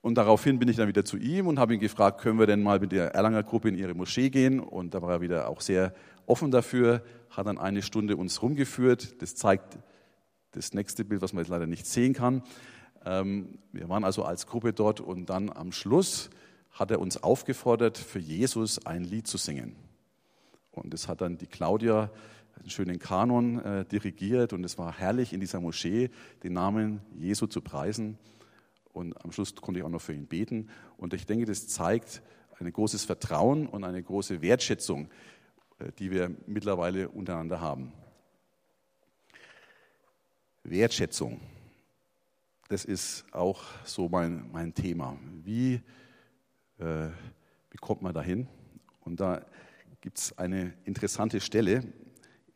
Und 0.00 0.14
daraufhin 0.14 0.58
bin 0.58 0.68
ich 0.68 0.76
dann 0.76 0.88
wieder 0.88 1.04
zu 1.04 1.16
ihm 1.16 1.46
und 1.46 1.58
habe 1.58 1.74
ihn 1.74 1.80
gefragt, 1.80 2.20
können 2.20 2.38
wir 2.38 2.46
denn 2.46 2.62
mal 2.62 2.78
mit 2.78 2.92
der 2.92 3.14
Erlanger 3.14 3.42
Gruppe 3.42 3.68
in 3.68 3.74
ihre 3.76 3.94
Moschee 3.94 4.30
gehen? 4.30 4.60
Und 4.60 4.94
da 4.94 5.02
war 5.02 5.12
er 5.12 5.20
wieder 5.20 5.48
auch 5.48 5.60
sehr 5.60 5.92
offen 6.26 6.50
dafür, 6.50 7.02
hat 7.30 7.46
dann 7.46 7.58
eine 7.58 7.82
Stunde 7.82 8.16
uns 8.16 8.40
rumgeführt. 8.42 9.20
Das 9.22 9.34
zeigt 9.34 9.78
das 10.52 10.72
nächste 10.72 11.04
Bild, 11.04 11.20
was 11.20 11.32
man 11.32 11.42
jetzt 11.42 11.50
leider 11.50 11.66
nicht 11.66 11.86
sehen 11.86 12.14
kann. 12.14 12.42
Ähm, 13.04 13.58
wir 13.72 13.88
waren 13.88 14.04
also 14.04 14.24
als 14.24 14.46
Gruppe 14.46 14.72
dort 14.72 15.00
und 15.00 15.30
dann 15.30 15.50
am 15.50 15.72
Schluss 15.72 16.30
hat 16.70 16.90
er 16.90 17.00
uns 17.00 17.22
aufgefordert, 17.22 17.98
für 17.98 18.18
Jesus 18.18 18.84
ein 18.86 19.02
Lied 19.02 19.26
zu 19.26 19.36
singen. 19.36 19.74
Und 20.70 20.94
das 20.94 21.08
hat 21.08 21.20
dann 21.20 21.38
die 21.38 21.46
Claudia 21.46 22.10
einen 22.58 22.70
schönen 22.70 22.98
Kanon 22.98 23.58
äh, 23.64 23.84
dirigiert 23.84 24.52
und 24.52 24.64
es 24.64 24.78
war 24.78 24.96
herrlich 24.96 25.32
in 25.32 25.40
dieser 25.40 25.60
Moschee 25.60 26.10
den 26.42 26.52
Namen 26.52 27.00
Jesu 27.16 27.46
zu 27.46 27.60
preisen. 27.60 28.18
Und 28.98 29.24
am 29.24 29.30
Schluss 29.30 29.54
konnte 29.54 29.78
ich 29.78 29.86
auch 29.86 29.90
noch 29.90 30.00
für 30.00 30.12
ihn 30.12 30.26
beten. 30.26 30.70
Und 30.96 31.14
ich 31.14 31.24
denke, 31.24 31.44
das 31.44 31.68
zeigt 31.68 32.20
ein 32.58 32.72
großes 32.72 33.04
Vertrauen 33.04 33.68
und 33.68 33.84
eine 33.84 34.02
große 34.02 34.42
Wertschätzung, 34.42 35.08
äh, 35.78 35.92
die 35.98 36.10
wir 36.10 36.34
mittlerweile 36.46 37.08
untereinander 37.08 37.60
haben. 37.60 37.92
Wertschätzung, 40.64 41.40
das 42.68 42.84
ist 42.84 43.24
auch 43.32 43.62
so 43.84 44.08
mein, 44.08 44.50
mein 44.50 44.74
Thema. 44.74 45.16
Wie 45.44 45.80
äh, 46.78 47.08
wie 47.70 47.78
kommt 47.78 48.02
man 48.02 48.14
dahin? 48.14 48.48
Und 49.00 49.20
da 49.20 49.44
gibt 50.00 50.18
es 50.18 50.36
eine 50.38 50.74
interessante 50.84 51.40
Stelle 51.40 51.84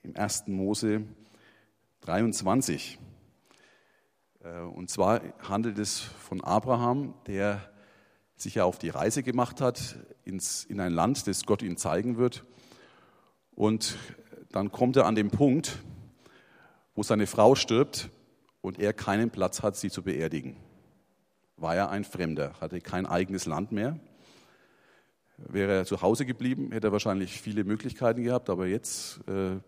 im 0.02 0.16
1. 0.16 0.48
Mose 0.48 1.04
23. 2.00 2.98
Äh, 4.42 4.60
und 4.60 4.90
zwar 4.90 5.20
handelt 5.48 5.78
es 5.78 6.00
von 6.00 6.40
Abraham, 6.42 7.14
der 7.26 7.60
sich 8.36 8.56
ja 8.56 8.64
auf 8.64 8.78
die 8.78 8.88
Reise 8.88 9.22
gemacht 9.22 9.60
hat 9.60 9.96
ins, 10.24 10.64
in 10.64 10.80
ein 10.80 10.92
Land, 10.92 11.26
das 11.26 11.44
Gott 11.46 11.62
ihm 11.62 11.76
zeigen 11.76 12.16
wird. 12.16 12.44
Und 13.54 13.96
dann 14.50 14.72
kommt 14.72 14.96
er 14.96 15.06
an 15.06 15.14
den 15.14 15.30
Punkt, 15.30 15.78
wo 16.94 17.02
seine 17.02 17.26
Frau 17.26 17.54
stirbt 17.54 18.10
und 18.60 18.78
er 18.78 18.92
keinen 18.92 19.30
Platz 19.30 19.62
hat, 19.62 19.76
sie 19.76 19.90
zu 19.90 20.02
beerdigen. 20.02 20.56
War 21.56 21.76
er 21.76 21.90
ein 21.90 22.04
Fremder, 22.04 22.54
hatte 22.60 22.80
kein 22.80 23.06
eigenes 23.06 23.46
Land 23.46 23.72
mehr. 23.72 23.98
Wäre 25.36 25.72
er 25.72 25.86
zu 25.86 26.02
Hause 26.02 26.26
geblieben, 26.26 26.72
hätte 26.72 26.88
er 26.88 26.92
wahrscheinlich 26.92 27.40
viele 27.40 27.64
Möglichkeiten 27.64 28.22
gehabt, 28.22 28.50
aber 28.50 28.66
jetzt 28.66 29.20
äh, 29.28 29.58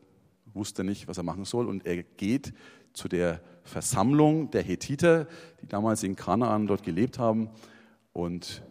wusste 0.53 0.83
er 0.83 0.85
nicht, 0.85 1.09
was 1.09 1.19
er 1.19 1.25
machen 1.25 1.45
soll. 1.45 1.69
Und 1.69 1.87
er 1.87 2.03
geht 2.03 2.53
zu 2.93 3.09
der 3.09 3.41
Versammlung 3.65 4.51
der 4.51 4.63
Hethiter, 4.63 5.27
die 5.61 5.67
damals 5.67 6.03
in 6.03 6.17
Kanaan 6.17 6.67
dort 6.67 6.83
gelebt 6.83 7.19
haben, 7.19 7.51
und 8.13 8.63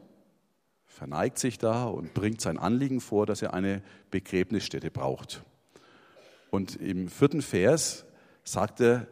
verneigt 0.86 1.38
sich 1.38 1.58
da 1.58 1.86
und 1.86 2.14
bringt 2.14 2.40
sein 2.40 2.58
Anliegen 2.58 3.02
vor, 3.02 3.26
dass 3.26 3.42
er 3.42 3.54
eine 3.54 3.82
Begräbnisstätte 4.12 4.90
braucht. 4.90 5.44
Und 6.50 6.76
im 6.76 7.10
vierten 7.10 7.42
Vers 7.42 8.06
sagt 8.44 8.80
er, 8.80 9.08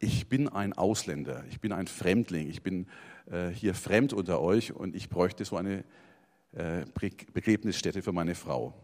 ich 0.00 0.28
bin 0.28 0.48
ein 0.48 0.72
Ausländer, 0.72 1.44
ich 1.48 1.60
bin 1.60 1.72
ein 1.72 1.86
Fremdling, 1.86 2.50
ich 2.50 2.62
bin 2.62 2.88
äh, 3.30 3.48
hier 3.48 3.74
fremd 3.74 4.12
unter 4.12 4.40
euch 4.40 4.74
und 4.74 4.94
ich 4.94 5.08
bräuchte 5.08 5.44
so 5.44 5.56
eine 5.56 5.84
äh, 6.52 6.84
Begräbnisstätte 7.32 8.02
für 8.02 8.12
meine 8.12 8.34
Frau. 8.34 8.74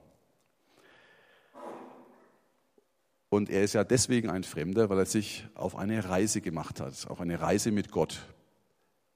Und 3.31 3.49
er 3.49 3.63
ist 3.63 3.75
ja 3.75 3.85
deswegen 3.85 4.29
ein 4.29 4.43
Fremder, 4.43 4.91
weil 4.91 4.99
er 4.99 5.07
sich 5.07 5.47
auf 5.55 5.77
eine 5.77 6.05
Reise 6.09 6.41
gemacht 6.41 6.81
hat, 6.81 7.07
auf 7.09 7.21
eine 7.21 7.41
Reise 7.41 7.71
mit 7.71 7.93
Gott. 7.93 8.27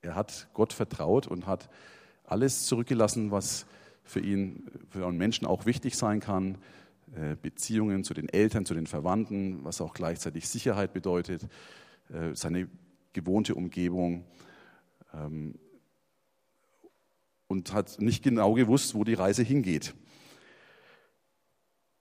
Er 0.02 0.14
hat 0.14 0.48
Gott 0.54 0.72
vertraut 0.72 1.26
und 1.26 1.48
hat 1.48 1.68
alles 2.24 2.66
zurückgelassen, 2.66 3.32
was 3.32 3.66
für 4.04 4.20
ihn, 4.20 4.70
für 4.88 5.04
einen 5.04 5.18
Menschen 5.18 5.46
auch 5.46 5.66
wichtig 5.66 5.96
sein 5.96 6.20
kann. 6.20 6.58
Äh, 7.16 7.36
Beziehungen 7.42 8.04
zu 8.04 8.14
den 8.14 8.28
Eltern, 8.28 8.66
zu 8.66 8.74
den 8.74 8.86
Verwandten, 8.86 9.64
was 9.64 9.80
auch 9.80 9.94
gleichzeitig 9.94 10.48
Sicherheit 10.48 10.92
bedeutet, 10.92 11.42
äh, 12.08 12.34
seine 12.34 12.68
gewohnte 13.14 13.56
Umgebung. 13.56 14.24
Ähm, 15.12 15.58
und 17.48 17.72
hat 17.72 18.00
nicht 18.00 18.22
genau 18.22 18.54
gewusst, 18.54 18.94
wo 18.94 19.02
die 19.02 19.14
Reise 19.14 19.42
hingeht. 19.42 19.94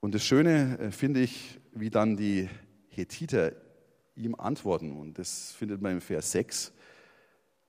Und 0.04 0.14
das 0.14 0.26
Schöne 0.26 0.78
äh, 0.80 0.92
finde 0.92 1.22
ich, 1.22 1.62
wie 1.72 1.90
dann 1.90 2.18
die 2.18 2.50
Hethiter 2.90 3.54
ihm 4.18 4.36
antworten. 4.36 4.92
Und 4.92 5.18
das 5.18 5.54
findet 5.54 5.82
man 5.82 5.94
im 5.94 6.02
Vers 6.02 6.34
6. 6.34 6.74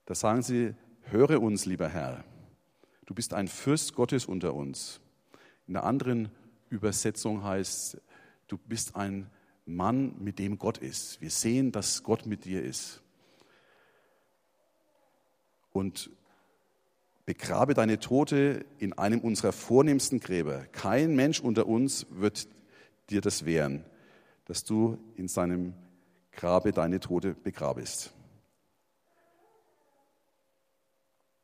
Da 0.05 0.15
sagen 0.15 0.41
sie, 0.41 0.75
höre 1.03 1.41
uns, 1.41 1.65
lieber 1.65 1.87
Herr. 1.87 2.25
Du 3.05 3.13
bist 3.13 3.33
ein 3.33 3.47
Fürst 3.47 3.95
Gottes 3.95 4.25
unter 4.25 4.53
uns. 4.53 4.99
In 5.65 5.77
einer 5.77 5.85
anderen 5.85 6.29
Übersetzung 6.67 7.41
heißt, 7.41 8.01
du 8.49 8.57
bist 8.57 8.97
ein 8.97 9.29
Mann, 9.65 10.21
mit 10.21 10.37
dem 10.37 10.57
Gott 10.57 10.77
ist. 10.79 11.21
Wir 11.21 11.31
sehen, 11.31 11.71
dass 11.71 12.03
Gott 12.03 12.25
mit 12.25 12.43
dir 12.43 12.61
ist. 12.61 13.01
Und 15.71 16.09
Begrabe 17.25 17.73
deine 17.73 17.99
Tote 17.99 18.65
in 18.77 18.93
einem 18.93 19.19
unserer 19.19 19.51
vornehmsten 19.51 20.19
Gräber. 20.19 20.65
Kein 20.71 21.15
Mensch 21.15 21.39
unter 21.39 21.65
uns 21.65 22.05
wird 22.11 22.47
dir 23.09 23.21
das 23.21 23.45
wehren, 23.45 23.83
dass 24.45 24.63
du 24.63 24.99
in 25.15 25.27
seinem 25.27 25.73
Grabe 26.31 26.71
deine 26.71 26.99
Tote 26.99 27.33
begrabest. 27.33 28.13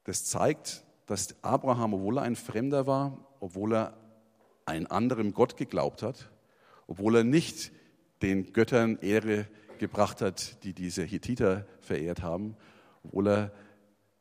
Das 0.03 0.25
zeigt, 0.25 0.83
dass 1.07 1.35
Abraham, 1.43 1.93
obwohl 1.95 2.17
er 2.17 2.23
ein 2.23 2.35
Fremder 2.35 2.85
war, 2.85 3.17
obwohl 3.39 3.73
er 3.73 3.97
einen 4.65 4.87
anderen 4.87 5.33
Gott 5.33 5.57
geglaubt 5.57 6.03
hat, 6.03 6.29
obwohl 6.87 7.17
er 7.17 7.23
nicht 7.23 7.71
den 8.21 8.53
Göttern 8.53 8.99
Ehre 9.01 9.47
gebracht 9.79 10.21
hat, 10.21 10.63
die 10.63 10.73
diese 10.73 11.03
Hittiter 11.03 11.65
verehrt 11.79 12.21
haben, 12.21 12.55
obwohl 13.03 13.27
er 13.27 13.51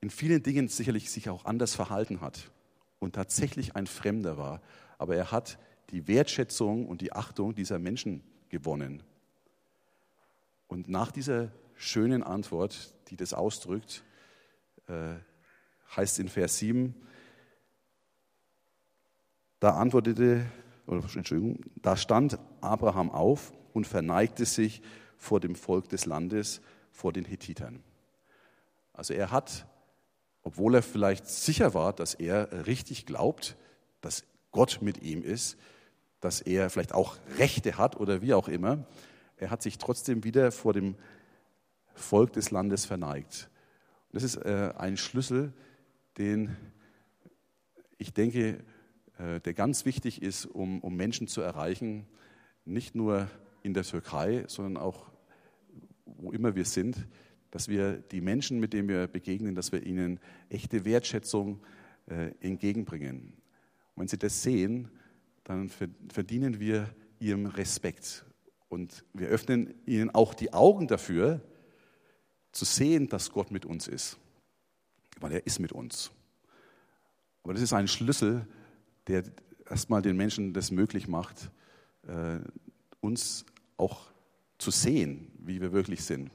in 0.00 0.10
vielen 0.10 0.42
Dingen 0.42 0.68
sicherlich 0.68 1.10
sich 1.10 1.28
auch 1.28 1.44
anders 1.44 1.74
verhalten 1.74 2.20
hat 2.20 2.50
und 2.98 3.14
tatsächlich 3.14 3.76
ein 3.76 3.86
Fremder 3.86 4.38
war, 4.38 4.60
aber 4.98 5.16
er 5.16 5.30
hat 5.30 5.58
die 5.90 6.06
Wertschätzung 6.08 6.86
und 6.86 7.00
die 7.00 7.12
Achtung 7.12 7.54
dieser 7.54 7.78
Menschen 7.78 8.22
gewonnen. 8.48 9.02
Und 10.68 10.88
nach 10.88 11.10
dieser 11.10 11.50
schönen 11.74 12.22
Antwort, 12.22 12.94
die 13.08 13.16
das 13.16 13.34
ausdrückt, 13.34 14.04
äh, 14.86 15.14
heißt 15.96 16.20
in 16.20 16.28
Vers 16.28 16.58
7, 16.58 16.94
da 19.58 19.74
antwortete, 19.74 20.46
oder 20.86 21.02
Entschuldigung, 21.14 21.60
da 21.76 21.96
stand 21.96 22.38
Abraham 22.60 23.10
auf 23.10 23.52
und 23.74 23.86
verneigte 23.86 24.46
sich 24.46 24.80
vor 25.18 25.40
dem 25.40 25.54
Volk 25.54 25.88
des 25.88 26.06
Landes, 26.06 26.62
vor 26.92 27.12
den 27.12 27.24
Hethitern. 27.24 27.82
Also 28.92 29.12
er 29.12 29.30
hat 29.30 29.66
obwohl 30.42 30.74
er 30.74 30.82
vielleicht 30.82 31.26
sicher 31.26 31.74
war, 31.74 31.92
dass 31.92 32.14
er 32.14 32.66
richtig 32.66 33.06
glaubt, 33.06 33.56
dass 34.00 34.24
Gott 34.52 34.78
mit 34.80 35.02
ihm 35.02 35.22
ist, 35.22 35.58
dass 36.20 36.40
er 36.40 36.70
vielleicht 36.70 36.92
auch 36.92 37.16
Rechte 37.38 37.78
hat 37.78 37.96
oder 37.96 38.22
wie 38.22 38.34
auch 38.34 38.48
immer, 38.48 38.86
er 39.36 39.50
hat 39.50 39.62
sich 39.62 39.78
trotzdem 39.78 40.24
wieder 40.24 40.52
vor 40.52 40.72
dem 40.72 40.96
Volk 41.94 42.32
des 42.32 42.50
Landes 42.50 42.84
verneigt. 42.84 43.48
Und 44.08 44.16
das 44.16 44.22
ist 44.22 44.36
äh, 44.36 44.72
ein 44.76 44.96
Schlüssel, 44.96 45.52
den 46.18 46.56
ich 47.98 48.12
denke, 48.12 48.64
äh, 49.18 49.40
der 49.40 49.54
ganz 49.54 49.84
wichtig 49.84 50.22
ist, 50.22 50.46
um, 50.46 50.80
um 50.80 50.96
Menschen 50.96 51.26
zu 51.26 51.40
erreichen, 51.40 52.06
nicht 52.64 52.94
nur 52.94 53.28
in 53.62 53.74
der 53.74 53.84
Türkei, 53.84 54.44
sondern 54.46 54.82
auch 54.82 55.10
wo 56.04 56.32
immer 56.32 56.54
wir 56.54 56.64
sind, 56.64 57.06
dass 57.50 57.68
wir 57.68 57.98
die 57.98 58.20
Menschen, 58.20 58.60
mit 58.60 58.72
denen 58.72 58.88
wir 58.88 59.06
begegnen, 59.06 59.54
dass 59.54 59.72
wir 59.72 59.84
ihnen 59.84 60.20
echte 60.48 60.84
Wertschätzung 60.84 61.60
äh, 62.06 62.32
entgegenbringen. 62.40 63.32
Und 63.94 64.02
wenn 64.02 64.08
sie 64.08 64.18
das 64.18 64.42
sehen, 64.42 64.88
dann 65.44 65.68
verdienen 66.08 66.60
wir 66.60 66.88
ihrem 67.18 67.46
Respekt. 67.46 68.24
Und 68.68 69.04
wir 69.12 69.28
öffnen 69.28 69.74
ihnen 69.84 70.10
auch 70.10 70.32
die 70.32 70.52
Augen 70.52 70.86
dafür, 70.86 71.40
zu 72.52 72.64
sehen, 72.64 73.08
dass 73.08 73.30
Gott 73.30 73.50
mit 73.50 73.64
uns 73.64 73.88
ist. 73.88 74.18
Weil 75.18 75.32
er 75.32 75.46
ist 75.46 75.58
mit 75.58 75.72
uns. 75.72 76.10
Aber 77.42 77.52
das 77.52 77.62
ist 77.62 77.72
ein 77.72 77.88
Schlüssel, 77.88 78.46
der 79.06 79.24
erstmal 79.68 80.02
den 80.02 80.16
Menschen 80.16 80.52
das 80.52 80.70
möglich 80.70 81.08
macht, 81.08 81.50
äh, 82.06 82.38
uns 83.00 83.44
auch 83.76 84.10
zu 84.58 84.70
sehen, 84.70 85.32
wie 85.38 85.60
wir 85.60 85.72
wirklich 85.72 86.04
sind 86.04 86.30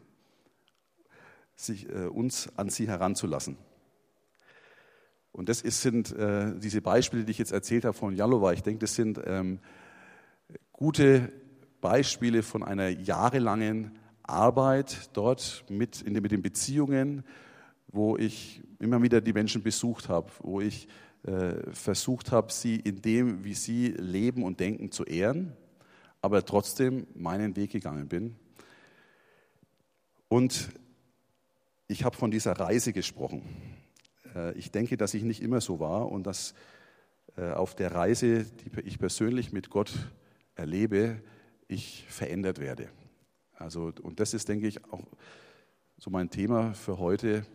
sich, 1.56 1.90
äh, 1.90 2.08
uns 2.08 2.50
an 2.58 2.70
sie 2.70 2.88
heranzulassen. 2.88 3.58
Und 5.32 5.50
das 5.50 5.62
ist, 5.62 5.82
sind 5.82 6.12
äh, 6.14 6.58
diese 6.58 6.82
Beispiele, 6.82 7.26
die 7.26 7.32
ich 7.32 7.38
jetzt 7.38 7.52
erzählt 7.52 7.84
habe 7.84 7.98
von 7.98 8.16
Jalova. 8.16 8.54
Ich 8.54 8.64
denke, 8.64 8.80
das 8.80 8.96
sind 8.96 9.20
ähm, 9.26 9.60
gute 10.72 11.32
Beispiele 11.82 12.42
von 12.42 12.64
einer 12.64 12.88
jahrelangen 12.88 13.98
Arbeit 14.24 15.10
dort 15.14 15.66
mit, 15.70 16.02
in, 16.02 16.14
mit 16.14 16.32
den 16.32 16.42
Beziehungen, 16.42 17.24
wo 17.88 18.18
ich 18.18 18.64
immer 18.80 19.02
wieder 19.02 19.22
die 19.22 19.34
Menschen 19.34 19.62
besucht 19.62 20.10
habe, 20.10 20.32
wo 20.42 20.62
ich 20.62 20.88
äh, 21.24 21.72
versucht 21.72 22.32
habe, 22.32 22.52
sie 22.52 22.76
in 22.78 23.02
dem, 23.02 23.44
wie 23.44 23.56
sie 23.56 23.88
leben 23.88 24.44
und 24.44 24.60
denken, 24.60 24.92
zu 24.92 25.04
ehren, 25.04 25.54
aber 26.22 26.46
trotzdem 26.46 27.08
meinen 27.14 27.56
Weg 27.56 27.72
gegangen 27.72 28.08
bin. 28.08 28.36
Und 30.28 30.70
ich 31.88 32.04
habe 32.04 32.16
von 32.16 32.32
dieser 32.32 32.54
Reise 32.54 32.94
gesprochen. 32.94 33.44
Äh, 34.34 34.54
ich 34.58 34.72
denke, 34.72 34.98
dass 34.98 35.14
ich 35.14 35.24
nicht 35.24 35.42
immer 35.42 35.62
so 35.62 35.80
war 35.80 36.12
und 36.12 36.26
dass 36.26 36.54
äh, 37.38 37.52
auf 37.52 37.76
der 37.76 37.94
Reise, 37.94 38.46
die 38.46 38.80
ich 38.82 39.00
persönlich 39.00 39.52
mit 39.52 39.70
Gott 39.70 39.92
erlebe, 40.56 41.22
ich 41.68 42.06
verändert 42.10 42.60
werde. 42.60 42.90
Also, 43.54 43.92
und 44.02 44.20
das 44.20 44.34
ist, 44.34 44.50
denke 44.50 44.68
ich, 44.68 44.84
auch 44.86 45.04
so 45.98 46.10
mein 46.10 46.30
Thema 46.30 46.74
für 46.74 47.00
heute, 47.00 47.46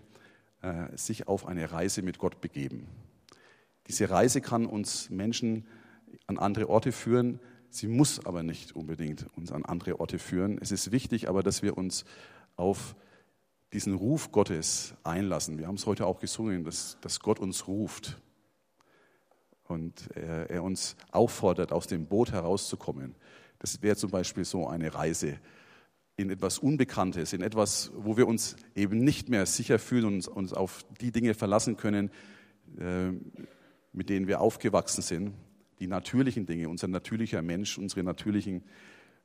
äh, 0.62 0.97
sich 0.97 1.29
auf 1.29 1.47
eine 1.47 1.73
Reise 1.73 2.03
mit 2.03 2.19
Gott 2.19 2.40
begeben. 2.40 2.87
Diese 3.87 4.11
Reise 4.11 4.40
kann 4.40 4.66
uns 4.66 5.11
Menschen 5.11 5.66
an 6.27 6.38
andere 6.38 6.69
Orte 6.69 6.93
führen, 6.93 7.40
sie 7.71 7.87
muss 7.87 8.25
aber 8.25 8.43
nicht 8.43 8.73
unbedingt 8.73 9.27
uns 9.37 9.53
an 9.53 9.64
andere 9.64 10.01
Orte 10.01 10.19
führen. 10.19 10.59
Es 10.61 10.73
ist 10.73 10.93
wichtig 10.93 11.29
aber, 11.29 11.43
dass 11.43 11.62
wir 11.62 11.77
uns 11.77 12.05
auf 12.57 12.95
diesen 13.72 13.94
Ruf 13.94 14.33
Gottes 14.33 14.94
einlassen. 15.04 15.59
Wir 15.59 15.66
haben 15.66 15.76
es 15.76 15.87
heute 15.87 16.06
auch 16.06 16.18
gesungen, 16.18 16.64
dass, 16.64 16.98
dass 17.00 17.20
Gott 17.20 17.38
uns 17.38 17.66
ruft. 17.66 18.20
und 19.70 20.11
er, 20.16 20.50
er 20.50 20.62
uns 20.64 20.96
auffordert, 21.12 21.70
aus 21.72 21.87
dem 21.87 22.06
Boot 22.06 22.33
herauszukommen. 22.33 23.14
Das 23.61 23.83
wäre 23.83 23.96
zum 23.96 24.11
Beispiel 24.11 24.44
so 24.44 24.66
eine 24.66 24.92
Reise 24.94 25.38
in 26.16 26.30
etwas 26.30 26.59
Unbekanntes, 26.59 27.33
in 27.33 27.40
etwas, 27.40 27.92
wo 27.94 28.16
wir 28.16 28.26
uns 28.26 28.56
eben 28.74 28.98
nicht 28.98 29.28
mehr 29.28 29.46
sicher 29.46 29.78
fühlen 29.78 30.04
und 30.04 30.28
uns 30.28 30.52
auf 30.52 30.85
die 31.00 31.12
Dinge 31.12 31.35
verlassen 31.35 31.76
können, 31.76 32.11
äh, 32.78 33.11
mit 33.92 34.09
denen 34.09 34.26
wir 34.26 34.40
aufgewachsen 34.40 35.02
sind, 35.02 35.35
die 35.78 35.87
natürlichen 35.87 36.46
Dinge, 36.46 36.68
unser 36.68 36.88
natürlicher 36.88 37.40
Mensch, 37.40 37.78
unsere 37.78 38.02
natürlichen 38.02 38.64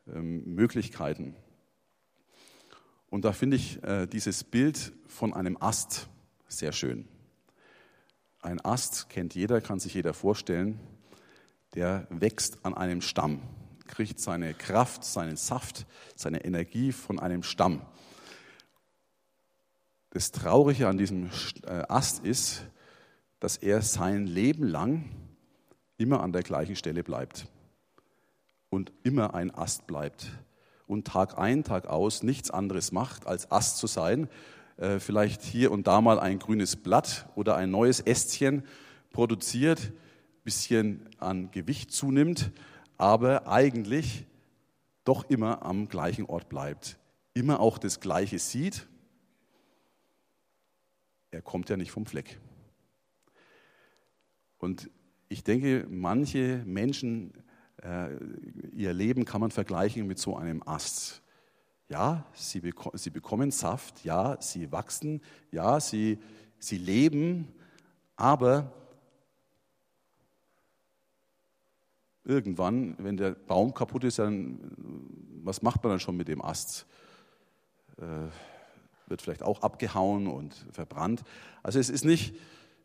ähm, 0.08 0.55
Möglichkeiten. 0.55 1.36
Und 3.15 3.23
da 3.23 3.32
finde 3.32 3.56
ich 3.56 3.82
äh, 3.82 4.08
dieses 4.08 4.43
Bild 4.43 4.91
von 5.08 5.34
einem 5.34 5.56
Ast 5.62 6.10
sehr 6.49 6.73
schön. 6.73 7.08
Ein 8.41 8.60
Ast 8.60 9.10
kennt 9.10 9.36
jeder, 9.36 9.62
kann 9.62 9.80
sich 9.80 9.93
jeder 9.93 10.13
vorstellen, 10.13 10.82
der 11.75 12.08
wächst 12.10 12.65
an 12.65 12.73
einem 12.73 12.99
Stamm 12.99 13.39
kriegt 13.88 14.19
seine 14.19 14.54
Kraft, 14.54 15.06
seinen 15.06 15.38
Saft, 15.38 15.86
seine 16.17 16.43
Energie 16.43 16.91
von 16.91 17.17
einem 17.17 17.41
Stamm. 17.41 17.84
Das 20.10 20.32
Traurige 20.32 20.89
an 20.89 20.97
diesem 20.97 21.30
äh, 21.63 21.84
Ast 21.88 22.25
ist, 22.25 22.65
dass 23.39 23.56
er 23.56 23.82
sein 23.82 24.28
Leben 24.28 24.67
lang 24.67 25.10
immer 25.95 26.21
an 26.21 26.34
der 26.34 26.43
gleichen 26.43 26.75
Stelle 26.75 27.01
bleibt 27.01 27.47
und 28.69 28.91
immer 29.04 29.36
ein 29.36 29.51
Ast 29.56 29.88
bleibt 29.88 30.34
und 30.88 31.08
Tag 31.08 31.38
ein, 31.38 31.63
Tag 31.63 31.88
aus 31.88 32.24
nichts 32.24 32.52
anderes 32.52 32.91
macht, 32.91 33.28
als 33.28 33.52
Ast 33.52 33.78
zu 33.78 33.88
sein, 33.88 34.28
äh, 34.78 35.00
vielleicht 35.00 35.41
hier 35.41 35.71
und 35.71 35.88
da 35.88 36.02
mal 36.02 36.19
ein 36.19 36.39
grünes 36.39 36.76
Blatt 36.76 37.28
oder 37.36 37.56
ein 37.56 37.71
neues 37.71 38.00
Ästchen 38.00 38.63
produziert, 39.12 39.91
bisschen 40.43 41.10
an 41.17 41.50
Gewicht 41.52 41.91
zunimmt 41.91 42.52
aber 42.98 43.48
eigentlich 43.48 44.26
doch 45.04 45.30
immer 45.30 45.63
am 45.63 45.88
gleichen 45.88 46.26
Ort 46.26 46.50
bleibt, 46.50 46.98
immer 47.34 47.60
auch 47.60 47.78
das 47.78 48.00
Gleiche 48.00 48.39
sieht. 48.39 48.88
Er 51.32 51.41
kommt 51.41 51.69
ja 51.69 51.78
nicht 51.78 51.91
vom 51.91 52.06
Fleck. 52.06 52.39
Und 54.58 54.89
ich 55.28 55.43
denke, 55.43 55.86
manche 55.89 56.63
Menschen, 56.65 57.34
ihr 58.74 58.93
Leben 58.93 59.26
kann 59.26 59.41
man 59.41 59.52
vergleichen 59.52 60.08
mit 60.08 60.19
so 60.19 60.36
einem 60.36 60.63
Ast. 60.65 61.21
Ja, 61.88 62.26
sie, 62.34 62.62
beko 62.62 62.91
sie 62.95 63.12
bekommen 63.12 63.52
Saft, 63.52 64.04
ja, 64.04 64.41
sie 64.41 64.71
wachsen, 64.71 65.21
ja, 65.52 65.80
sie, 65.80 66.17
sie 66.58 66.80
leben, 66.80 67.54
aber 68.15 68.71
irgendwann, 72.24 72.95
wenn 72.98 73.17
der 73.17 73.32
Baum 73.32 73.74
kaputt 73.74 74.04
ist, 74.04 74.17
dann 74.17 74.60
was 75.45 75.62
macht 75.62 75.84
man 75.84 75.91
dann 75.91 76.00
schon 76.00 76.17
mit 76.17 76.28
dem 76.28 76.41
Ast? 76.41 76.88
Äh, 77.98 78.30
wird 79.08 79.21
vielleicht 79.21 79.43
auch 79.43 79.62
abgehauen 79.62 80.26
und 80.26 80.65
verbrannt. 80.71 81.24
Also 81.62 81.78
es 81.78 81.91
ist, 81.91 82.04
nicht, 82.04 82.36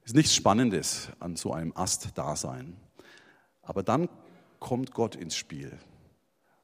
ist 0.05 0.15
nichts 0.15 0.35
Spannendes 0.35 1.09
an 1.19 1.37
so 1.37 1.55
einem 1.55 1.73
Ast-Dasein. 1.75 2.77
Aber 3.63 3.83
dann 3.83 4.11
kommt 4.61 4.92
Gott 4.92 5.16
ins 5.16 5.35
Spiel 5.35 5.77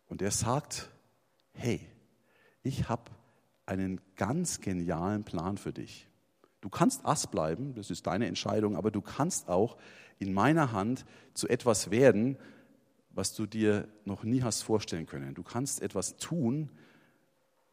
und 0.08 0.22
er 0.22 0.30
sagt, 0.30 0.90
hey, 1.52 1.80
ich 2.62 2.88
habe 2.88 3.10
einen 3.64 4.00
ganz 4.14 4.60
genialen 4.60 5.24
Plan 5.24 5.58
für 5.58 5.72
dich. 5.72 6.08
Du 6.60 6.68
kannst 6.68 7.04
Ast 7.04 7.30
bleiben, 7.30 7.74
das 7.74 7.90
ist 7.90 8.06
deine 8.06 8.26
Entscheidung, 8.26 8.76
aber 8.76 8.90
du 8.90 9.00
kannst 9.00 9.48
auch 9.48 9.76
in 10.18 10.32
meiner 10.32 10.72
Hand 10.72 11.04
zu 11.34 11.48
etwas 11.48 11.90
werden, 11.90 12.38
was 13.10 13.34
du 13.34 13.46
dir 13.46 13.88
noch 14.04 14.24
nie 14.24 14.42
hast 14.42 14.62
vorstellen 14.62 15.06
können. 15.06 15.34
Du 15.34 15.42
kannst 15.42 15.80
etwas 15.80 16.16
tun 16.16 16.70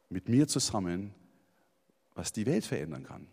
mit 0.09 0.29
mir 0.29 0.47
zusammen, 0.47 1.13
was 2.15 2.31
die 2.31 2.45
Welt 2.45 2.65
verändern 2.65 3.03
kann. 3.03 3.27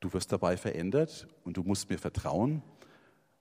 Du 0.00 0.12
wirst 0.12 0.32
dabei 0.32 0.56
verändert 0.56 1.28
und 1.44 1.58
du 1.58 1.62
musst 1.62 1.90
mir 1.90 1.98
vertrauen, 1.98 2.62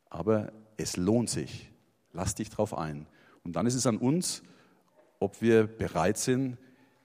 aber 0.10 0.52
es 0.78 0.98
lohnt 0.98 1.30
sich. 1.30 1.72
Lass 2.13 2.36
dich 2.36 2.50
drauf 2.50 2.78
ein. 2.78 3.08
Und 3.43 3.56
dann 3.56 3.65
ist 3.65 3.76
es 3.76 3.88
an 3.88 3.98
uns, 3.98 4.43
ob 5.19 5.41
wir 5.41 5.67
bereit 5.67 6.17
sind, 6.17 6.58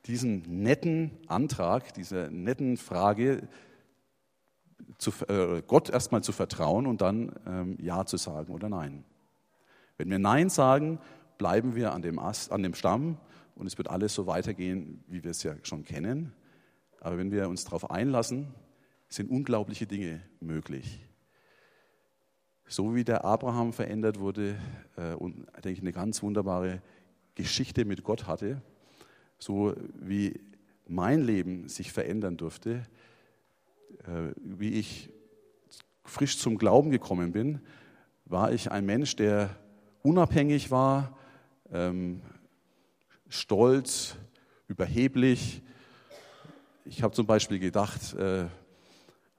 diesen 0.06 0.62
netten 0.62 1.10
Antrag, 1.26 1.94
dieser 1.94 2.30
netten 2.30 2.76
Frage 2.76 3.48
zu, 4.98 5.10
äh, 5.28 5.62
Gott 5.66 5.90
erstmal 5.90 6.22
zu 6.22 6.32
vertrauen 6.32 6.86
und 6.86 7.00
dann 7.00 7.32
ähm, 7.46 7.76
Ja 7.80 8.04
zu 8.04 8.16
sagen 8.16 8.52
oder 8.52 8.68
Nein. 8.68 9.04
Wenn 9.96 10.10
wir 10.10 10.18
Nein 10.18 10.50
sagen, 10.50 10.98
bleiben 11.38 11.74
wir 11.74 11.92
an 11.92 12.02
dem, 12.02 12.18
Ast, 12.18 12.52
an 12.52 12.62
dem 12.62 12.74
Stamm 12.74 13.18
und 13.54 13.66
es 13.66 13.78
wird 13.78 13.88
alles 13.88 14.14
so 14.14 14.26
weitergehen, 14.26 15.02
wie 15.08 15.22
wir 15.24 15.30
es 15.30 15.42
ja 15.42 15.54
schon 15.62 15.84
kennen. 15.84 16.32
Aber 17.00 17.18
wenn 17.18 17.30
wir 17.30 17.48
uns 17.48 17.64
darauf 17.64 17.90
einlassen, 17.90 18.54
sind 19.08 19.30
unglaubliche 19.30 19.86
Dinge 19.86 20.22
möglich. 20.40 21.06
So 22.74 22.92
wie 22.96 23.04
der 23.04 23.24
Abraham 23.24 23.72
verändert 23.72 24.18
wurde 24.18 24.56
äh, 24.96 25.12
und, 25.14 25.46
denke 25.64 25.70
ich, 25.70 25.80
eine 25.80 25.92
ganz 25.92 26.24
wunderbare 26.24 26.82
Geschichte 27.36 27.84
mit 27.84 28.02
Gott 28.02 28.26
hatte, 28.26 28.60
so 29.38 29.74
wie 29.94 30.40
mein 30.88 31.22
Leben 31.22 31.68
sich 31.68 31.92
verändern 31.92 32.36
durfte, 32.36 32.84
äh, 34.08 34.32
wie 34.42 34.70
ich 34.70 35.08
frisch 36.04 36.36
zum 36.36 36.58
Glauben 36.58 36.90
gekommen 36.90 37.30
bin, 37.30 37.60
war 38.24 38.50
ich 38.50 38.72
ein 38.72 38.84
Mensch, 38.84 39.14
der 39.14 39.50
unabhängig 40.02 40.72
war, 40.72 41.16
ähm, 41.70 42.22
stolz, 43.28 44.16
überheblich. 44.66 45.62
Ich 46.84 47.04
habe 47.04 47.14
zum 47.14 47.26
Beispiel 47.26 47.60
gedacht, 47.60 48.14
äh, 48.14 48.46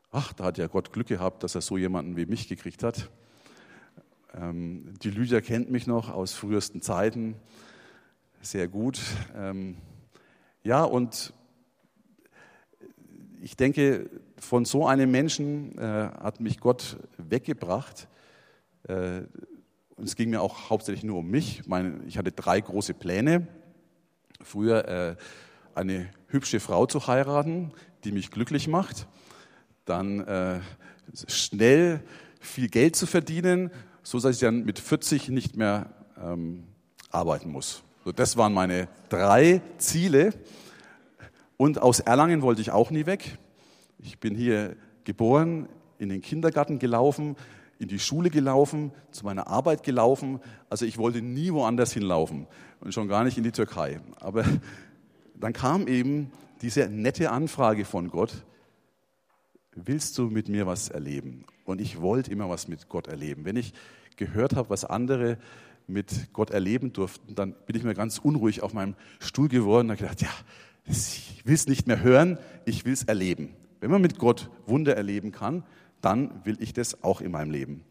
ach, 0.10 0.32
da 0.32 0.46
hat 0.46 0.58
ja 0.58 0.68
Gott 0.68 0.94
Glück 0.94 1.08
gehabt, 1.08 1.44
dass 1.44 1.54
er 1.54 1.60
so 1.60 1.78
jemanden 1.78 2.16
wie 2.16 2.26
mich 2.26 2.48
gekriegt 2.48 2.82
hat. 2.82 3.10
Ähm, 4.36 4.94
die 5.02 5.12
Lydia 5.12 5.42
kennt 5.42 5.72
mich 5.72 5.88
noch 5.88 6.10
aus 6.10 6.34
frühesten 6.34 6.82
Zeiten 6.82 7.36
sehr 8.42 8.68
gut. 8.68 9.00
Ähm, 9.36 9.78
ja, 10.64 10.84
und 10.84 11.34
ich 13.42 13.56
denke, 13.56 14.10
von 14.38 14.66
so 14.66 14.88
einem 14.88 15.12
Menschen 15.12 15.78
äh, 15.78 15.82
hat 15.82 16.40
mich 16.40 16.60
Gott 16.60 16.98
weggebracht. 17.18 18.08
Äh, 18.88 19.22
und 19.96 20.06
es 20.06 20.16
ging 20.16 20.30
mir 20.30 20.42
auch 20.42 20.70
hauptsächlich 20.70 21.04
nur 21.04 21.20
um 21.20 21.30
mich. 21.30 21.64
Ich 22.06 22.18
hatte 22.18 22.32
drei 22.32 22.60
große 22.60 22.94
Pläne. 22.94 23.48
Früher 24.42 24.88
äh, 24.88 25.16
eine 25.74 26.10
hübsche 26.28 26.60
Frau 26.60 26.86
zu 26.86 27.08
heiraten, 27.08 27.72
die 28.04 28.12
mich 28.12 28.32
glücklich 28.32 28.68
macht. 28.68 29.08
Dann 29.86 30.64
schnell 31.28 32.02
viel 32.40 32.70
Geld 32.70 32.96
zu 32.96 33.06
verdienen, 33.06 33.72
so 34.06 34.20
dass 34.20 34.36
ich 34.36 34.40
dann 34.40 34.64
mit 34.64 34.80
40 34.80 35.30
nicht 35.30 35.58
mehr 35.58 35.90
ähm, 36.22 36.64
arbeiten 37.10 37.52
muss. 37.52 37.82
So, 38.06 38.12
das 38.12 38.38
waren 38.38 38.54
meine 38.54 38.88
drei 39.10 39.62
Ziele. 39.80 40.32
Und 41.58 41.82
aus 41.82 42.02
Erlangen 42.02 42.44
wollte 42.44 42.62
ich 42.62 42.70
auch 42.70 42.92
nie 42.92 43.08
weg. 43.08 43.38
Ich 43.98 44.20
bin 44.20 44.36
hier 44.36 44.76
geboren, 45.06 45.68
in 45.98 46.10
den 46.10 46.22
Kindergarten 46.22 46.78
gelaufen, 46.78 47.36
in 47.80 47.88
die 47.88 47.98
Schule 47.98 48.30
gelaufen, 48.30 48.92
zu 49.10 49.26
meiner 49.26 49.48
Arbeit 49.48 49.82
gelaufen. 49.82 50.40
Also 50.70 50.86
ich 50.86 51.00
wollte 51.00 51.22
nie 51.22 51.52
woanders 51.52 51.92
hinlaufen 51.92 52.46
und 52.82 52.94
schon 52.94 53.08
gar 53.08 53.24
nicht 53.24 53.38
in 53.38 53.44
die 53.44 53.52
Türkei. 53.52 54.00
Aber 54.20 54.46
dann 55.34 55.54
kam 55.54 55.88
eben 55.88 56.32
diese 56.62 56.88
nette 56.90 57.32
Anfrage 57.32 57.86
von 57.86 58.10
Gott, 58.10 58.46
willst 59.74 60.18
du 60.20 60.30
mit 60.30 60.48
mir 60.48 60.68
was 60.68 60.90
erleben? 60.90 61.46
Und 61.66 61.82
ich 61.82 62.00
wollte 62.00 62.32
immer 62.32 62.50
was 62.50 62.68
mit 62.68 62.88
Gott 62.88 63.08
erleben. 63.08 63.44
Wenn 63.44 63.58
ich 63.58 63.74
gehört 64.16 64.56
habe, 64.56 64.70
was 64.70 64.86
andere 64.86 65.38
mit 65.88 66.34
Gott 66.34 66.52
erleben 66.52 66.94
durften, 66.94 67.36
dann 67.36 67.54
bin 67.66 67.76
ich 67.76 67.84
mir 67.84 67.94
ganz 67.94 68.20
unruhig 68.20 68.64
auf 68.64 68.74
meinem 68.74 68.96
Stuhl 69.20 69.50
geworden 69.50 69.90
und 69.90 69.98
habe 69.98 70.04
gedacht, 70.04 70.22
ja, 70.22 70.30
ich 70.86 71.42
will 71.44 71.56
es 71.56 71.68
nicht 71.68 71.88
mehr 71.88 72.02
hören, 72.02 72.38
ich 72.66 72.86
will 72.86 72.94
es 72.94 73.04
erleben. 73.04 73.54
Wenn 73.80 73.92
man 73.92 74.02
mit 74.02 74.18
Gott 74.18 74.50
Wunder 74.66 74.96
erleben 74.96 75.32
kann, 75.32 75.64
dann 76.02 76.46
will 76.46 76.58
ich 76.60 76.74
das 76.74 77.04
auch 77.04 77.22
in 77.22 77.32
meinem 77.32 77.52
Leben. 77.52 77.84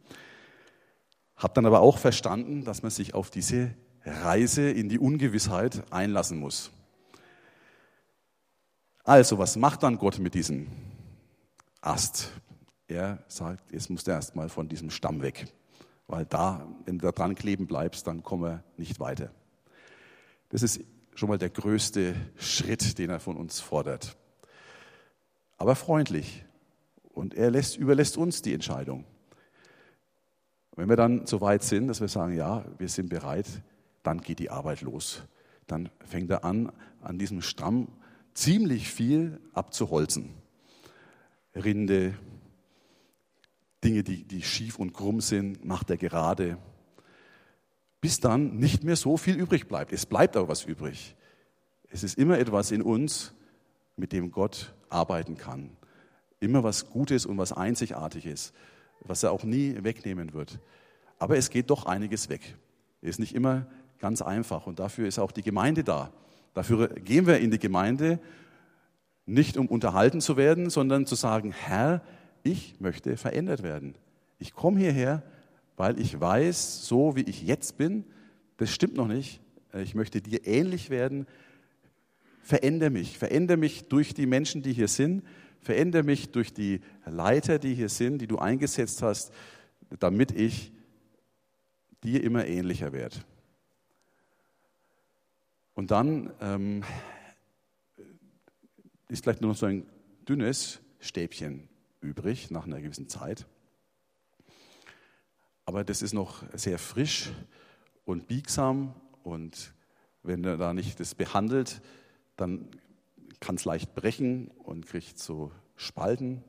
Hab 1.36 1.54
dann 1.54 1.66
aber 1.66 1.80
auch 1.80 1.98
verstanden, 1.98 2.64
dass 2.64 2.82
man 2.82 2.90
sich 2.90 3.14
auf 3.14 3.30
diese 3.30 3.74
Reise 4.04 4.70
in 4.70 4.88
die 4.88 4.98
Ungewissheit 4.98 5.82
einlassen 5.92 6.38
muss. 6.38 6.70
Also, 9.02 9.38
was 9.38 9.56
macht 9.56 9.82
dann 9.82 9.98
Gott 9.98 10.18
mit 10.18 10.34
diesem 10.34 10.68
Ast? 11.80 12.32
Er 12.94 13.18
sagt, 13.28 13.72
jetzt 13.72 13.90
muss 13.90 14.06
er 14.06 14.14
erstmal 14.14 14.48
von 14.48 14.68
diesem 14.68 14.90
Stamm 14.90 15.22
weg, 15.22 15.46
weil 16.06 16.24
da, 16.24 16.66
wenn 16.84 16.98
du 16.98 17.06
da 17.06 17.12
dran 17.12 17.34
kleben 17.34 17.66
bleibst, 17.66 18.06
dann 18.06 18.22
kommen 18.22 18.42
wir 18.44 18.64
nicht 18.76 19.00
weiter. 19.00 19.30
Das 20.48 20.62
ist 20.62 20.80
schon 21.14 21.28
mal 21.28 21.38
der 21.38 21.50
größte 21.50 22.14
Schritt, 22.36 22.98
den 22.98 23.10
er 23.10 23.20
von 23.20 23.36
uns 23.36 23.60
fordert 23.60 24.16
aber 25.64 25.76
freundlich. 25.76 26.44
Und 27.12 27.34
er 27.34 27.50
lässt, 27.50 27.76
überlässt 27.76 28.16
uns 28.16 28.42
die 28.42 28.52
Entscheidung. 28.52 29.04
wenn 30.76 30.88
wir 30.88 30.96
dann 30.96 31.26
so 31.26 31.40
weit 31.40 31.62
sind, 31.62 31.86
dass 31.86 32.00
wir 32.00 32.08
sagen, 32.08 32.34
ja, 32.34 32.64
wir 32.78 32.88
sind 32.88 33.08
bereit, 33.08 33.46
dann 34.02 34.20
geht 34.20 34.40
die 34.40 34.50
Arbeit 34.50 34.80
los. 34.80 35.22
Dann 35.68 35.88
fängt 36.04 36.30
er 36.30 36.44
an, 36.44 36.72
an 37.00 37.18
diesem 37.18 37.40
Stamm 37.40 37.88
ziemlich 38.34 38.90
viel 38.90 39.40
abzuholzen. 39.52 40.34
Rinde, 41.54 42.14
Dinge, 43.84 44.02
die, 44.02 44.24
die 44.24 44.42
schief 44.42 44.78
und 44.78 44.92
krumm 44.92 45.20
sind, 45.20 45.64
macht 45.64 45.90
er 45.90 45.96
gerade, 45.96 46.58
bis 48.00 48.20
dann 48.20 48.56
nicht 48.56 48.84
mehr 48.84 48.96
so 48.96 49.16
viel 49.16 49.36
übrig 49.36 49.68
bleibt. 49.68 49.92
Es 49.92 50.06
bleibt 50.06 50.36
aber 50.36 50.48
was 50.48 50.64
übrig. 50.64 51.14
Es 51.90 52.02
ist 52.02 52.18
immer 52.18 52.38
etwas 52.38 52.70
in 52.70 52.82
uns, 52.82 53.34
mit 53.96 54.12
dem 54.12 54.30
Gott 54.30 54.74
arbeiten 54.88 55.36
kann. 55.36 55.76
Immer 56.40 56.64
was 56.64 56.90
Gutes 56.90 57.26
und 57.26 57.38
was 57.38 57.52
Einzigartiges, 57.52 58.52
was 59.00 59.22
er 59.22 59.32
auch 59.32 59.44
nie 59.44 59.76
wegnehmen 59.82 60.32
wird. 60.32 60.58
Aber 61.18 61.36
es 61.36 61.50
geht 61.50 61.70
doch 61.70 61.86
einiges 61.86 62.28
weg. 62.28 62.56
Es 63.00 63.10
ist 63.10 63.18
nicht 63.20 63.34
immer 63.34 63.66
ganz 64.00 64.22
einfach 64.22 64.66
und 64.66 64.78
dafür 64.80 65.06
ist 65.06 65.18
auch 65.18 65.32
die 65.32 65.42
Gemeinde 65.42 65.84
da. 65.84 66.12
Dafür 66.52 66.88
gehen 66.88 67.26
wir 67.26 67.38
in 67.38 67.50
die 67.50 67.58
Gemeinde, 67.58 68.18
nicht 69.26 69.56
um 69.56 69.66
unterhalten 69.66 70.20
zu 70.20 70.36
werden, 70.36 70.70
sondern 70.70 71.06
zu 71.06 71.14
sagen, 71.14 71.52
Herr, 71.52 72.02
ich 72.44 72.78
möchte 72.78 73.16
verändert 73.16 73.62
werden. 73.62 73.96
Ich 74.38 74.52
komme 74.52 74.78
hierher, 74.78 75.22
weil 75.76 75.98
ich 75.98 76.20
weiß, 76.20 76.86
so 76.86 77.16
wie 77.16 77.22
ich 77.22 77.42
jetzt 77.42 77.76
bin, 77.76 78.04
das 78.58 78.70
stimmt 78.70 78.94
noch 78.94 79.08
nicht. 79.08 79.40
Ich 79.72 79.96
möchte 79.96 80.20
dir 80.20 80.46
ähnlich 80.46 80.90
werden. 80.90 81.26
Verändere 82.42 82.90
mich. 82.90 83.18
Verändere 83.18 83.56
mich 83.56 83.88
durch 83.88 84.14
die 84.14 84.26
Menschen, 84.26 84.62
die 84.62 84.72
hier 84.72 84.86
sind. 84.86 85.24
Verändere 85.60 86.04
mich 86.04 86.30
durch 86.30 86.52
die 86.52 86.82
Leiter, 87.06 87.58
die 87.58 87.74
hier 87.74 87.88
sind, 87.88 88.18
die 88.18 88.26
du 88.26 88.38
eingesetzt 88.38 89.02
hast, 89.02 89.32
damit 89.98 90.30
ich 90.30 90.70
dir 92.04 92.22
immer 92.22 92.46
ähnlicher 92.46 92.92
werde. 92.92 93.16
Und 95.74 95.90
dann 95.90 96.30
ähm, 96.40 96.84
ist 99.08 99.24
vielleicht 99.24 99.40
nur 99.40 99.52
noch 99.52 99.56
so 99.56 99.66
ein 99.66 99.86
dünnes 100.28 100.80
Stäbchen 101.00 101.68
übrig 102.04 102.50
nach 102.50 102.66
einer 102.66 102.80
gewissen 102.80 103.08
Zeit. 103.08 103.46
Aber 105.64 105.82
das 105.82 106.02
ist 106.02 106.12
noch 106.12 106.42
sehr 106.52 106.78
frisch 106.78 107.32
und 108.04 108.28
biegsam 108.28 108.94
und 109.22 109.72
wenn 110.22 110.44
er 110.44 110.56
da 110.56 110.74
nicht 110.74 111.00
das 111.00 111.14
behandelt, 111.14 111.80
dann 112.36 112.68
kann 113.40 113.56
es 113.56 113.64
leicht 113.64 113.94
brechen 113.94 114.48
und 114.48 114.86
kriegt 114.86 115.18
so 115.18 115.50
Spalten. 115.76 116.42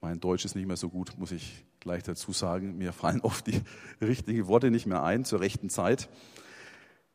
Mein 0.00 0.20
Deutsch 0.20 0.44
ist 0.44 0.54
nicht 0.54 0.66
mehr 0.66 0.76
so 0.76 0.88
gut, 0.88 1.18
muss 1.18 1.32
ich 1.32 1.64
gleich 1.80 2.02
dazu 2.02 2.32
sagen. 2.32 2.78
Mir 2.78 2.92
fallen 2.92 3.20
oft 3.22 3.46
die 3.46 3.60
richtigen 4.00 4.46
Worte 4.46 4.70
nicht 4.70 4.86
mehr 4.86 5.02
ein 5.02 5.24
zur 5.24 5.40
rechten 5.40 5.70
Zeit. 5.70 6.08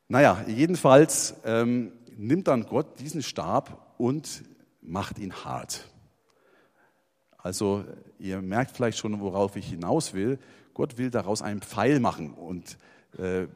Naja, 0.08 0.44
jedenfalls 0.46 1.34
ähm, 1.44 1.92
nimmt 2.16 2.48
dann 2.48 2.66
Gott 2.66 3.00
diesen 3.00 3.22
Stab 3.22 3.94
und 3.98 4.44
macht 4.80 5.18
ihn 5.18 5.32
hart. 5.32 5.88
Also 7.46 7.84
ihr 8.18 8.42
merkt 8.42 8.72
vielleicht 8.72 8.98
schon, 8.98 9.20
worauf 9.20 9.54
ich 9.54 9.68
hinaus 9.68 10.14
will. 10.14 10.40
Gott 10.74 10.98
will 10.98 11.10
daraus 11.10 11.42
einen 11.42 11.62
Pfeil 11.62 12.00
machen. 12.00 12.34
Und 12.34 12.76
äh, 13.18 13.46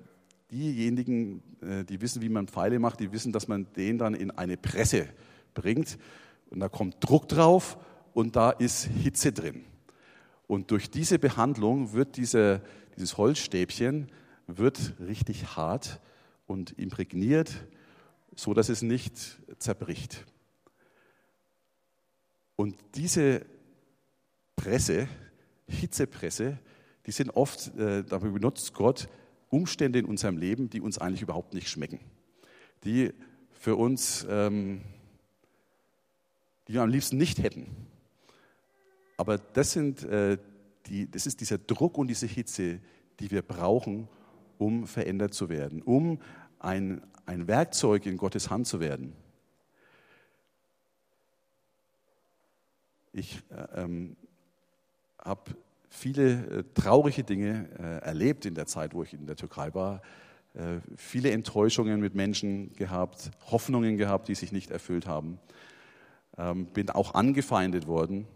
diejenigen, 0.53 1.42
äh, 1.61 1.83
die 1.83 2.00
wissen, 2.00 2.22
wie 2.22 2.29
man 2.29 2.46
Pfeile 2.46 2.79
macht, 2.79 3.00
die 3.00 3.11
wissen, 3.11 3.33
dass 3.33 3.48
man 3.48 3.66
den 3.74 3.98
dann 3.98 4.14
in 4.14 4.31
eine 4.31 4.57
Presse 4.57 5.09
bringt. 5.55 5.98
Und 6.50 6.61
da 6.61 6.68
kommt 6.68 6.98
Druck 7.00 7.26
drauf 7.26 7.79
und 8.14 8.37
da 8.37 8.50
ist 8.50 8.85
Hitze 8.85 9.33
drin. 9.33 9.64
Und 10.46 10.70
durch 10.70 10.88
diese 10.92 11.18
Behandlung 11.18 11.92
wird 11.92 12.16
diese, 12.16 12.62
dieses 12.94 13.16
Holzstäbchen 13.16 14.07
wird 14.46 14.94
richtig 15.00 15.57
hart 15.57 15.98
und 16.46 16.79
imprägniert, 16.79 17.66
so 18.37 18.55
dass 18.55 18.68
es 18.68 18.83
nicht 18.83 19.16
zerbricht. 19.59 20.26
Und 22.55 22.76
diese 22.94 23.46
Presse, 24.61 25.09
Hitzepresse, 25.68 26.59
die 27.07 27.12
sind 27.12 27.31
oft, 27.31 27.75
äh, 27.79 28.05
dafür 28.05 28.31
benutzt 28.31 28.75
Gott 28.75 29.09
Umstände 29.49 29.99
in 29.99 30.05
unserem 30.05 30.37
Leben, 30.37 30.68
die 30.68 30.83
uns 30.83 30.99
eigentlich 30.99 31.23
überhaupt 31.23 31.55
nicht 31.55 31.70
schmecken. 31.70 31.99
Die 32.85 33.14
für 33.53 33.77
uns, 33.77 34.27
ähm, 34.29 34.83
die 36.68 36.75
wir 36.75 36.83
am 36.83 36.90
liebsten 36.90 37.16
nicht 37.16 37.42
hätten. 37.42 37.75
Aber 39.16 39.38
das, 39.38 39.73
sind, 39.73 40.03
äh, 40.03 40.37
die, 40.87 41.11
das 41.11 41.27
ist 41.27 41.40
dieser 41.40 41.57
Druck 41.57 41.96
und 41.96 42.09
diese 42.09 42.27
Hitze, 42.27 42.81
die 43.18 43.31
wir 43.31 43.40
brauchen, 43.40 44.09
um 44.59 44.87
verändert 44.87 45.33
zu 45.33 45.49
werden, 45.49 45.81
um 45.81 46.20
ein, 46.59 47.01
ein 47.25 47.49
Werkzeug 47.49 48.05
in 48.05 48.18
Gottes 48.18 48.51
Hand 48.51 48.66
zu 48.66 48.79
werden. 48.79 49.14
Ich 53.12 53.42
äh, 53.49 53.83
ähm, 53.83 54.16
habe 55.24 55.56
viele 55.88 56.33
äh, 56.33 56.64
traurige 56.74 57.24
Dinge 57.24 57.68
äh, 57.78 58.06
erlebt 58.06 58.46
in 58.46 58.54
der 58.54 58.66
Zeit, 58.66 58.94
wo 58.94 59.02
ich 59.02 59.12
in 59.12 59.26
der 59.26 59.37
Türkei 59.37 59.74
war. 59.74 60.00
Äh, 60.54 60.78
viele 60.96 61.30
Enttäuschungen 61.30 62.00
mit 62.00 62.14
Menschen 62.14 62.72
gehabt, 62.74 63.30
Hoffnungen 63.50 63.96
gehabt, 63.96 64.28
die 64.28 64.35
sich 64.35 64.52
nicht 64.52 64.70
erfüllt 64.70 65.06
haben. 65.06 65.38
Ähm, 66.38 66.66
bin 66.66 66.90
auch 66.90 67.14
angefeindet 67.14 67.87
worden. 67.87 68.26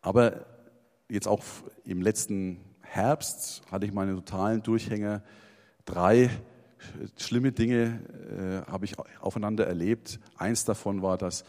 Aber 0.00 0.46
jetzt 1.08 1.28
auch 1.28 1.42
im 1.84 2.02
letzten 2.02 2.60
Herbst 2.80 3.62
hatte 3.70 3.86
ich 3.86 3.92
meine 3.92 4.14
totalen 4.14 4.62
Durchhänger. 4.62 5.22
Drei 5.84 6.30
schlimme 7.16 7.52
Dinge 7.52 8.00
habe 8.68 8.84
ich 8.84 8.94
aufeinander 9.20 9.66
erlebt. 9.66 10.20
Eins 10.36 10.64
davon 10.64 11.02
war, 11.02 11.18
dass 11.18 11.44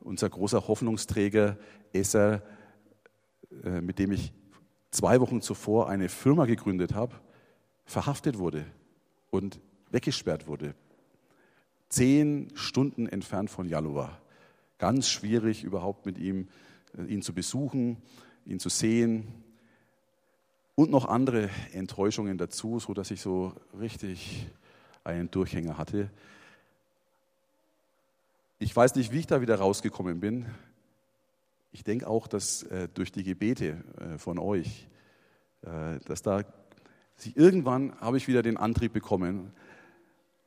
unser 0.00 0.28
großer 0.28 0.66
Hoffnungsträger 0.66 1.56
Esser 1.92 2.42
mit 3.50 3.98
dem 3.98 4.12
ich 4.12 4.32
zwei 4.90 5.20
Wochen 5.20 5.40
zuvor 5.40 5.88
eine 5.88 6.08
Firma 6.08 6.46
gegründet 6.46 6.94
habe, 6.94 7.14
verhaftet 7.84 8.38
wurde 8.38 8.64
und 9.30 9.60
weggesperrt 9.90 10.46
wurde. 10.46 10.74
Zehn 11.88 12.48
Stunden 12.54 13.08
entfernt 13.08 13.50
von 13.50 13.68
Jalova. 13.68 14.18
Ganz 14.78 15.08
schwierig 15.08 15.64
überhaupt 15.64 16.06
mit 16.06 16.18
ihm, 16.18 16.48
äh, 16.96 17.02
ihn 17.04 17.22
zu 17.22 17.34
besuchen, 17.34 17.96
ihn 18.46 18.60
zu 18.60 18.68
sehen. 18.68 19.26
Und 20.76 20.90
noch 20.90 21.06
andere 21.06 21.50
Enttäuschungen 21.72 22.38
dazu, 22.38 22.78
sodass 22.78 23.10
ich 23.10 23.20
so 23.20 23.54
richtig 23.78 24.46
einen 25.04 25.30
Durchhänger 25.30 25.76
hatte. 25.76 26.10
Ich 28.58 28.74
weiß 28.74 28.94
nicht, 28.94 29.12
wie 29.12 29.18
ich 29.18 29.26
da 29.26 29.40
wieder 29.40 29.56
rausgekommen 29.56 30.20
bin. 30.20 30.46
Ich 31.72 31.84
denke 31.84 32.08
auch, 32.08 32.26
dass 32.26 32.64
äh, 32.64 32.88
durch 32.92 33.12
die 33.12 33.22
Gebete 33.22 33.84
äh, 33.98 34.18
von 34.18 34.38
euch, 34.38 34.88
äh, 35.62 35.98
dass 36.06 36.22
da 36.22 36.42
sich 37.16 37.36
irgendwann 37.36 37.94
habe 38.00 38.16
ich 38.16 38.28
wieder 38.28 38.42
den 38.42 38.56
Antrieb 38.56 38.92
bekommen, 38.92 39.52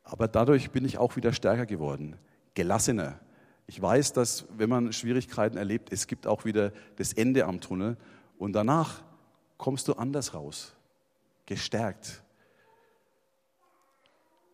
aber 0.03 0.27
dadurch 0.27 0.71
bin 0.71 0.83
ich 0.86 0.97
auch 0.97 1.15
wieder 1.15 1.31
stärker 1.31 1.65
geworden, 1.65 2.17
gelassener. 2.55 3.19
Ich 3.67 3.81
weiß, 3.81 4.13
dass 4.13 4.45
wenn 4.57 4.69
man 4.69 4.91
Schwierigkeiten 4.91 5.57
erlebt, 5.57 5.93
es 5.93 6.07
gibt 6.07 6.27
auch 6.27 6.43
wieder 6.43 6.73
das 6.97 7.13
Ende 7.13 7.45
am 7.45 7.62
Tunnel 7.62 7.95
und 8.38 8.53
danach 8.53 9.01
kommst 9.57 9.88
du 9.88 9.93
anders 9.93 10.33
raus, 10.33 10.75
gestärkt. 11.45 12.21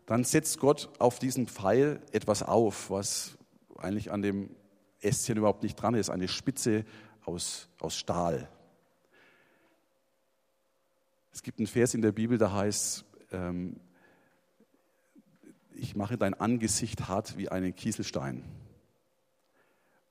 Dann 0.05 0.23
setzt 0.23 0.59
Gott 0.59 0.89
auf 0.99 1.17
diesen 1.17 1.47
Pfeil 1.47 2.01
etwas 2.11 2.43
auf, 2.43 2.91
was 2.91 3.37
eigentlich 3.77 4.11
an 4.11 4.21
dem 4.21 4.49
Ästchen 5.01 5.37
überhaupt 5.37 5.63
nicht 5.63 5.75
dran 5.75 5.95
ist, 5.95 6.09
eine 6.09 6.27
Spitze 6.27 6.85
aus, 7.25 7.69
aus 7.79 7.95
Stahl. 7.97 8.49
Es 11.31 11.43
gibt 11.43 11.59
einen 11.59 11.67
Vers 11.67 11.93
in 11.93 12.01
der 12.01 12.11
Bibel, 12.11 12.37
da 12.37 12.51
heißt, 12.51 13.05
ähm, 13.31 13.79
ich 15.73 15.95
mache 15.95 16.17
dein 16.17 16.33
Angesicht 16.33 17.07
hart 17.07 17.37
wie 17.37 17.49
einen 17.49 17.73
Kieselstein. 17.73 18.43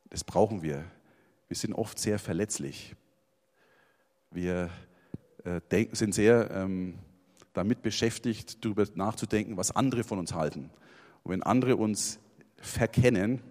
Das 0.08 0.24
brauchen 0.24 0.62
wir. 0.62 0.84
Wir 1.48 1.56
sind 1.56 1.74
oft 1.74 1.98
sehr 1.98 2.18
verletzlich. 2.18 2.96
Wir 4.30 4.70
äh, 5.44 5.86
sind 5.92 6.14
sehr 6.14 6.50
ähm, 6.50 6.98
damit 7.52 7.82
beschäftigt, 7.82 8.64
darüber 8.64 8.86
nachzudenken, 8.94 9.56
was 9.56 9.74
andere 9.74 10.04
von 10.04 10.18
uns 10.18 10.32
halten. 10.32 10.70
Und 11.22 11.32
wenn 11.32 11.42
andere 11.42 11.76
uns 11.76 12.18
verkennen, 12.56 13.42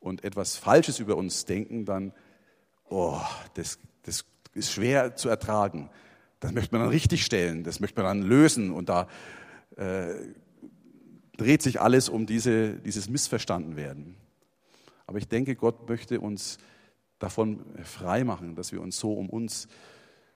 und 0.00 0.24
etwas 0.24 0.56
Falsches 0.56 0.98
über 0.98 1.16
uns 1.16 1.44
denken, 1.44 1.84
dann, 1.84 2.12
oh, 2.88 3.20
das, 3.54 3.78
das 4.02 4.24
ist 4.54 4.72
schwer 4.72 5.16
zu 5.16 5.28
ertragen. 5.28 5.90
Das 6.40 6.52
möchte 6.52 6.74
man 6.74 6.82
dann 6.82 6.90
richtig 6.90 7.24
stellen, 7.24 7.64
das 7.64 7.80
möchte 7.80 8.02
man 8.02 8.18
dann 8.18 8.28
lösen 8.28 8.70
und 8.70 8.88
da 8.88 9.08
äh, 9.76 10.14
dreht 11.36 11.62
sich 11.62 11.80
alles 11.80 12.08
um 12.08 12.26
diese, 12.26 12.74
dieses 12.74 13.08
Missverstandenwerden. 13.08 14.16
Aber 15.06 15.18
ich 15.18 15.28
denke, 15.28 15.54
Gott 15.54 15.88
möchte 15.88 16.20
uns 16.20 16.58
davon 17.18 17.64
frei 17.84 18.24
machen, 18.24 18.54
dass 18.54 18.72
wir 18.72 18.80
uns 18.80 18.98
so 18.98 19.14
um 19.14 19.30
uns 19.30 19.68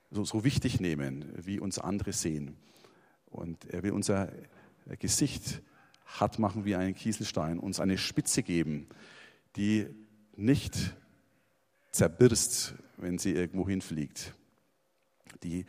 so, 0.09 0.25
so 0.25 0.43
wichtig 0.43 0.79
nehmen, 0.79 1.31
wie 1.37 1.59
uns 1.59 1.79
andere 1.79 2.13
sehen. 2.13 2.57
Und 3.25 3.65
er 3.65 3.83
will 3.83 3.91
unser 3.91 4.31
Gesicht 4.99 5.61
hart 6.05 6.39
machen 6.39 6.65
wie 6.65 6.75
einen 6.75 6.93
Kieselstein, 6.93 7.59
uns 7.59 7.79
eine 7.79 7.97
Spitze 7.97 8.43
geben, 8.43 8.87
die 9.55 9.87
nicht 10.35 10.95
zerbirst, 11.91 12.75
wenn 12.97 13.17
sie 13.17 13.31
irgendwo 13.31 13.67
hinfliegt, 13.67 14.33
die 15.43 15.65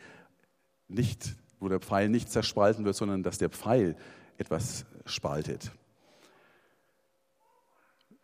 nicht, 0.87 1.35
wo 1.59 1.69
der 1.69 1.79
Pfeil 1.79 2.09
nicht 2.09 2.31
zerspalten 2.31 2.85
wird, 2.85 2.95
sondern 2.95 3.23
dass 3.23 3.37
der 3.37 3.49
Pfeil 3.49 3.95
etwas 4.37 4.85
spaltet. 5.05 5.71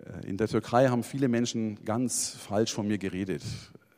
Äh, 0.04 0.28
in 0.28 0.38
der 0.38 0.48
Türkei 0.48 0.88
haben 0.88 1.04
viele 1.04 1.28
Menschen 1.28 1.84
ganz 1.84 2.30
falsch 2.30 2.74
von 2.74 2.88
mir 2.88 2.98
geredet. 2.98 3.44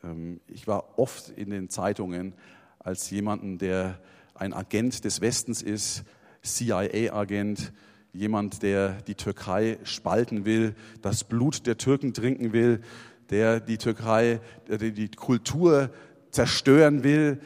Ähm, 0.02 0.40
ich 0.46 0.66
war 0.66 0.98
oft 0.98 1.30
in 1.30 1.50
den 1.50 1.68
Zeitungen 1.68 2.34
als 2.78 3.10
jemanden, 3.10 3.58
der 3.58 4.00
ein 4.34 4.52
Agent 4.52 5.04
des 5.04 5.20
Westens 5.20 5.62
ist, 5.62 6.04
CIA-Agent, 6.42 7.72
jemand, 8.12 8.62
der 8.62 9.00
die 9.02 9.14
Türkei 9.14 9.78
spalten 9.84 10.44
will, 10.44 10.74
das 11.00 11.24
Blut 11.24 11.66
der 11.66 11.78
Türken 11.78 12.12
trinken 12.12 12.52
will, 12.52 12.82
der 13.30 13.60
die 13.60 13.78
Türkei, 13.78 14.40
der 14.68 14.78
die 14.78 15.08
Kultur 15.08 15.90
zerstören 16.30 17.02
will. 17.02 17.40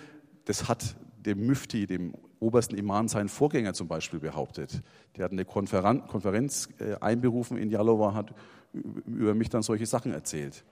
Das 0.45 0.69
hat 0.69 0.97
dem 1.25 1.47
Müfti, 1.47 1.87
dem 1.87 2.15
obersten 2.41 2.77
Imam, 2.77 3.09
sein 3.09 3.29
Vorgänger 3.29 3.75
zum 3.75 3.89
Beispiel 3.89 4.21
behauptet. 4.21 4.83
Der 5.17 5.25
hat 5.25 5.33
eine 5.33 5.45
Konferenz 5.45 6.69
äh, 6.79 6.97
einberufen 7.01 7.57
in 7.57 7.71
Jalova, 7.71 8.15
hat 8.15 8.35
über 8.73 9.35
mich 9.35 9.49
dann 9.49 9.63
solche 9.63 9.87
Sachen 9.87 10.13
erzählt. 10.13 10.65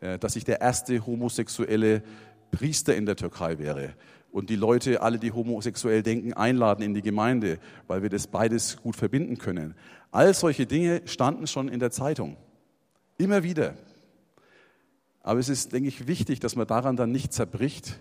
Äh, 0.00 0.18
dass 0.18 0.36
ich 0.36 0.44
der 0.44 0.60
erste 0.60 1.04
homosexuelle 1.04 2.02
Priester 2.50 2.96
in 2.96 3.06
der 3.06 3.16
Türkei 3.16 3.58
wäre 3.58 3.94
und 4.36 4.50
die 4.50 4.56
Leute, 4.56 5.00
alle, 5.00 5.18
die 5.18 5.32
homosexuell 5.32 6.02
denken, 6.02 6.34
einladen 6.34 6.82
in 6.82 6.92
die 6.92 7.00
Gemeinde, 7.00 7.58
weil 7.86 8.02
wir 8.02 8.10
das 8.10 8.26
beides 8.26 8.76
gut 8.76 8.94
verbinden 8.94 9.38
können. 9.38 9.74
All 10.10 10.34
solche 10.34 10.66
Dinge 10.66 11.00
standen 11.06 11.46
schon 11.46 11.68
in 11.68 11.80
der 11.80 11.90
Zeitung. 11.90 12.36
Immer 13.16 13.44
wieder. 13.44 13.78
Aber 15.22 15.40
es 15.40 15.48
ist, 15.48 15.72
denke 15.72 15.88
ich, 15.88 16.06
wichtig, 16.06 16.38
dass 16.38 16.54
man 16.54 16.66
daran 16.66 16.96
dann 16.96 17.12
nicht 17.12 17.32
zerbricht, 17.32 17.98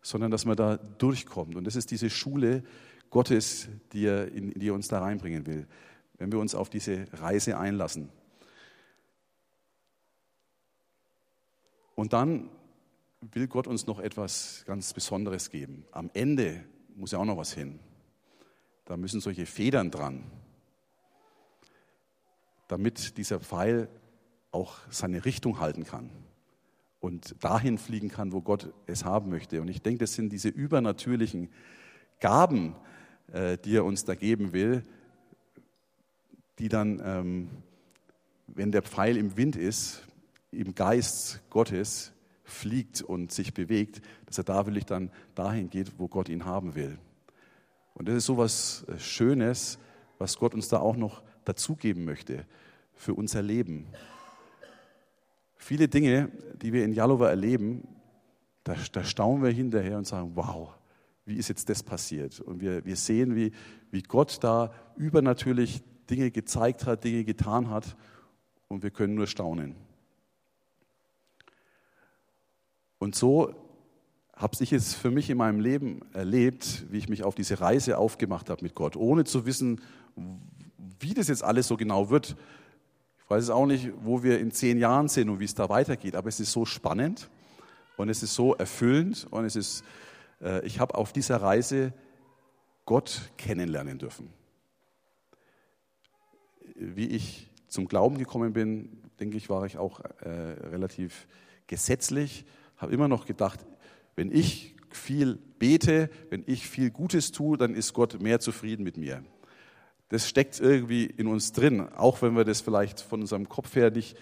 sondern 0.00 0.30
dass 0.30 0.46
man 0.46 0.56
da 0.56 0.78
durchkommt. 0.78 1.54
Und 1.54 1.66
das 1.66 1.76
ist 1.76 1.90
diese 1.90 2.08
Schule 2.08 2.62
Gottes, 3.10 3.68
die 3.92 4.06
er, 4.06 4.32
in, 4.32 4.52
die 4.52 4.68
er 4.68 4.74
uns 4.74 4.88
da 4.88 5.00
reinbringen 5.00 5.46
will, 5.46 5.66
wenn 6.16 6.32
wir 6.32 6.38
uns 6.38 6.54
auf 6.54 6.70
diese 6.70 7.04
Reise 7.12 7.58
einlassen. 7.58 8.08
Und 11.94 12.14
dann 12.14 12.48
will 13.32 13.48
Gott 13.48 13.66
uns 13.66 13.86
noch 13.86 14.00
etwas 14.00 14.64
ganz 14.66 14.92
Besonderes 14.92 15.50
geben. 15.50 15.84
Am 15.92 16.10
Ende 16.14 16.64
muss 16.96 17.12
ja 17.12 17.18
auch 17.18 17.24
noch 17.24 17.36
was 17.36 17.52
hin. 17.52 17.78
Da 18.84 18.96
müssen 18.96 19.20
solche 19.20 19.46
Federn 19.46 19.90
dran, 19.90 20.24
damit 22.68 23.16
dieser 23.16 23.40
Pfeil 23.40 23.88
auch 24.50 24.76
seine 24.90 25.24
Richtung 25.24 25.58
halten 25.58 25.84
kann 25.84 26.10
und 27.00 27.42
dahin 27.42 27.78
fliegen 27.78 28.08
kann, 28.08 28.32
wo 28.32 28.40
Gott 28.40 28.72
es 28.86 29.04
haben 29.04 29.30
möchte. 29.30 29.60
Und 29.60 29.68
ich 29.68 29.82
denke, 29.82 30.00
das 30.00 30.14
sind 30.14 30.32
diese 30.32 30.48
übernatürlichen 30.48 31.50
Gaben, 32.20 32.76
äh, 33.32 33.58
die 33.58 33.76
er 33.76 33.84
uns 33.84 34.04
da 34.04 34.14
geben 34.14 34.52
will, 34.52 34.82
die 36.58 36.68
dann, 36.68 37.02
ähm, 37.04 37.50
wenn 38.46 38.70
der 38.70 38.82
Pfeil 38.82 39.16
im 39.16 39.36
Wind 39.36 39.56
ist, 39.56 40.02
im 40.50 40.74
Geist 40.74 41.40
Gottes 41.50 42.13
fliegt 42.44 43.02
und 43.02 43.32
sich 43.32 43.54
bewegt, 43.54 44.02
dass 44.26 44.38
er 44.38 44.44
da 44.44 44.66
wirklich 44.66 44.84
dann 44.84 45.10
dahin 45.34 45.70
geht, 45.70 45.98
wo 45.98 46.08
Gott 46.08 46.28
ihn 46.28 46.44
haben 46.44 46.74
will. 46.74 46.98
Und 47.94 48.08
das 48.08 48.16
ist 48.16 48.26
so 48.26 48.36
was 48.36 48.84
äh, 48.88 48.98
Schönes, 48.98 49.78
was 50.18 50.36
Gott 50.38 50.54
uns 50.54 50.68
da 50.68 50.78
auch 50.78 50.96
noch 50.96 51.22
dazugeben 51.44 52.04
möchte 52.04 52.46
für 52.94 53.14
unser 53.14 53.42
Leben. 53.42 53.86
Viele 55.56 55.88
Dinge, 55.88 56.30
die 56.60 56.72
wir 56.72 56.84
in 56.84 56.92
Jalova 56.92 57.30
erleben, 57.30 57.86
da, 58.64 58.74
da 58.92 59.04
staunen 59.04 59.42
wir 59.42 59.50
hinterher 59.50 59.98
und 59.98 60.06
sagen, 60.06 60.32
wow, 60.34 60.74
wie 61.24 61.36
ist 61.36 61.48
jetzt 61.48 61.68
das 61.68 61.82
passiert? 61.82 62.40
Und 62.40 62.60
wir, 62.60 62.84
wir 62.84 62.96
sehen, 62.96 63.34
wie, 63.34 63.52
wie 63.90 64.02
Gott 64.02 64.38
da 64.42 64.72
übernatürlich 64.96 65.82
Dinge 66.10 66.30
gezeigt 66.30 66.86
hat, 66.86 67.04
Dinge 67.04 67.24
getan 67.24 67.70
hat 67.70 67.96
und 68.68 68.82
wir 68.82 68.90
können 68.90 69.14
nur 69.14 69.26
staunen. 69.26 69.74
Und 73.04 73.14
so 73.14 73.54
habe 74.34 74.56
ich 74.60 74.72
es 74.72 74.94
für 74.94 75.10
mich 75.10 75.28
in 75.28 75.36
meinem 75.36 75.60
Leben 75.60 76.00
erlebt, 76.14 76.86
wie 76.90 76.96
ich 76.96 77.10
mich 77.10 77.22
auf 77.22 77.34
diese 77.34 77.60
Reise 77.60 77.98
aufgemacht 77.98 78.48
habe 78.48 78.62
mit 78.62 78.74
Gott, 78.74 78.96
ohne 78.96 79.24
zu 79.24 79.44
wissen, 79.44 79.82
wie 81.00 81.12
das 81.12 81.28
jetzt 81.28 81.44
alles 81.44 81.68
so 81.68 81.76
genau 81.76 82.08
wird. 82.08 82.34
Ich 83.18 83.28
weiß 83.28 83.44
es 83.44 83.50
auch 83.50 83.66
nicht, 83.66 83.92
wo 84.00 84.22
wir 84.22 84.40
in 84.40 84.52
zehn 84.52 84.78
Jahren 84.78 85.08
sind 85.08 85.28
und 85.28 85.38
wie 85.38 85.44
es 85.44 85.54
da 85.54 85.68
weitergeht, 85.68 86.16
aber 86.16 86.30
es 86.30 86.40
ist 86.40 86.50
so 86.50 86.64
spannend 86.64 87.28
und 87.98 88.08
es 88.08 88.22
ist 88.22 88.34
so 88.34 88.54
erfüllend 88.54 89.26
und 89.30 89.44
es 89.44 89.54
ist, 89.54 89.84
äh, 90.40 90.64
ich 90.64 90.80
habe 90.80 90.94
auf 90.94 91.12
dieser 91.12 91.42
Reise 91.42 91.92
Gott 92.86 93.20
kennenlernen 93.36 93.98
dürfen. 93.98 94.30
Wie 96.74 97.08
ich 97.08 97.50
zum 97.68 97.86
Glauben 97.86 98.16
gekommen 98.16 98.54
bin, 98.54 99.02
denke 99.20 99.36
ich, 99.36 99.50
war 99.50 99.66
ich 99.66 99.76
auch 99.76 100.00
äh, 100.00 100.30
relativ 100.30 101.26
gesetzlich 101.66 102.46
habe 102.76 102.92
immer 102.92 103.08
noch 103.08 103.26
gedacht, 103.26 103.64
wenn 104.16 104.30
ich 104.30 104.74
viel 104.90 105.38
bete, 105.58 106.10
wenn 106.30 106.44
ich 106.46 106.68
viel 106.68 106.90
Gutes 106.90 107.32
tue, 107.32 107.56
dann 107.56 107.74
ist 107.74 107.92
Gott 107.94 108.20
mehr 108.20 108.40
zufrieden 108.40 108.84
mit 108.84 108.96
mir. 108.96 109.24
Das 110.08 110.28
steckt 110.28 110.60
irgendwie 110.60 111.06
in 111.06 111.26
uns 111.26 111.52
drin, 111.52 111.80
auch 111.80 112.22
wenn 112.22 112.36
wir 112.36 112.44
das 112.44 112.60
vielleicht 112.60 113.00
von 113.00 113.22
unserem 113.22 113.48
Kopf 113.48 113.74
her 113.74 113.90
nicht 113.90 114.16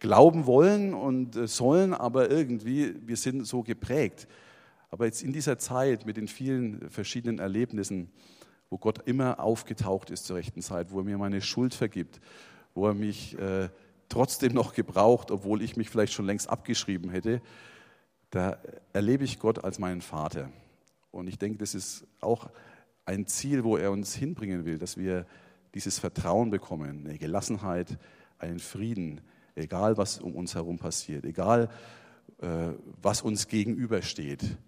glauben 0.00 0.46
wollen 0.46 0.94
und 0.94 1.36
äh, 1.36 1.46
sollen, 1.46 1.94
aber 1.94 2.30
irgendwie, 2.30 2.94
wir 3.06 3.16
sind 3.16 3.46
so 3.46 3.62
geprägt. 3.62 4.26
Aber 4.90 5.06
jetzt 5.06 5.22
in 5.22 5.32
dieser 5.32 5.58
Zeit 5.58 6.06
mit 6.06 6.16
den 6.16 6.28
vielen 6.28 6.90
verschiedenen 6.90 7.38
Erlebnissen, 7.38 8.10
wo 8.70 8.78
Gott 8.78 9.06
immer 9.06 9.40
aufgetaucht 9.40 10.10
ist 10.10 10.26
zur 10.26 10.36
rechten 10.36 10.62
Zeit, 10.62 10.90
wo 10.90 10.98
er 10.98 11.04
mir 11.04 11.18
meine 11.18 11.40
Schuld 11.40 11.74
vergibt, 11.74 12.20
wo 12.74 12.88
er 12.88 12.94
mich 12.94 13.38
äh, 13.38 13.68
trotzdem 14.08 14.52
noch 14.52 14.74
gebraucht, 14.74 15.30
obwohl 15.30 15.62
ich 15.62 15.76
mich 15.76 15.90
vielleicht 15.90 16.12
schon 16.12 16.26
längst 16.26 16.48
abgeschrieben 16.48 17.10
hätte, 17.10 17.40
da 18.36 18.58
erlebe 18.92 19.24
ich 19.24 19.38
Gott 19.38 19.64
als 19.64 19.78
meinen 19.78 20.02
Vater. 20.02 20.50
Und 21.10 21.26
ich 21.26 21.38
denke, 21.38 21.56
das 21.56 21.74
ist 21.74 22.06
auch 22.20 22.50
ein 23.06 23.26
Ziel, 23.26 23.64
wo 23.64 23.78
er 23.78 23.90
uns 23.90 24.14
hinbringen 24.14 24.66
will, 24.66 24.76
dass 24.78 24.98
wir 24.98 25.26
dieses 25.72 25.98
Vertrauen 25.98 26.50
bekommen, 26.50 27.06
eine 27.06 27.16
Gelassenheit, 27.16 27.98
einen 28.38 28.58
Frieden, 28.58 29.22
egal 29.54 29.96
was 29.96 30.18
um 30.18 30.34
uns 30.34 30.54
herum 30.54 30.76
passiert, 30.76 31.24
egal 31.24 31.70
äh, 32.42 32.72
was 33.00 33.22
uns 33.22 33.48
gegenübersteht. 33.48 34.58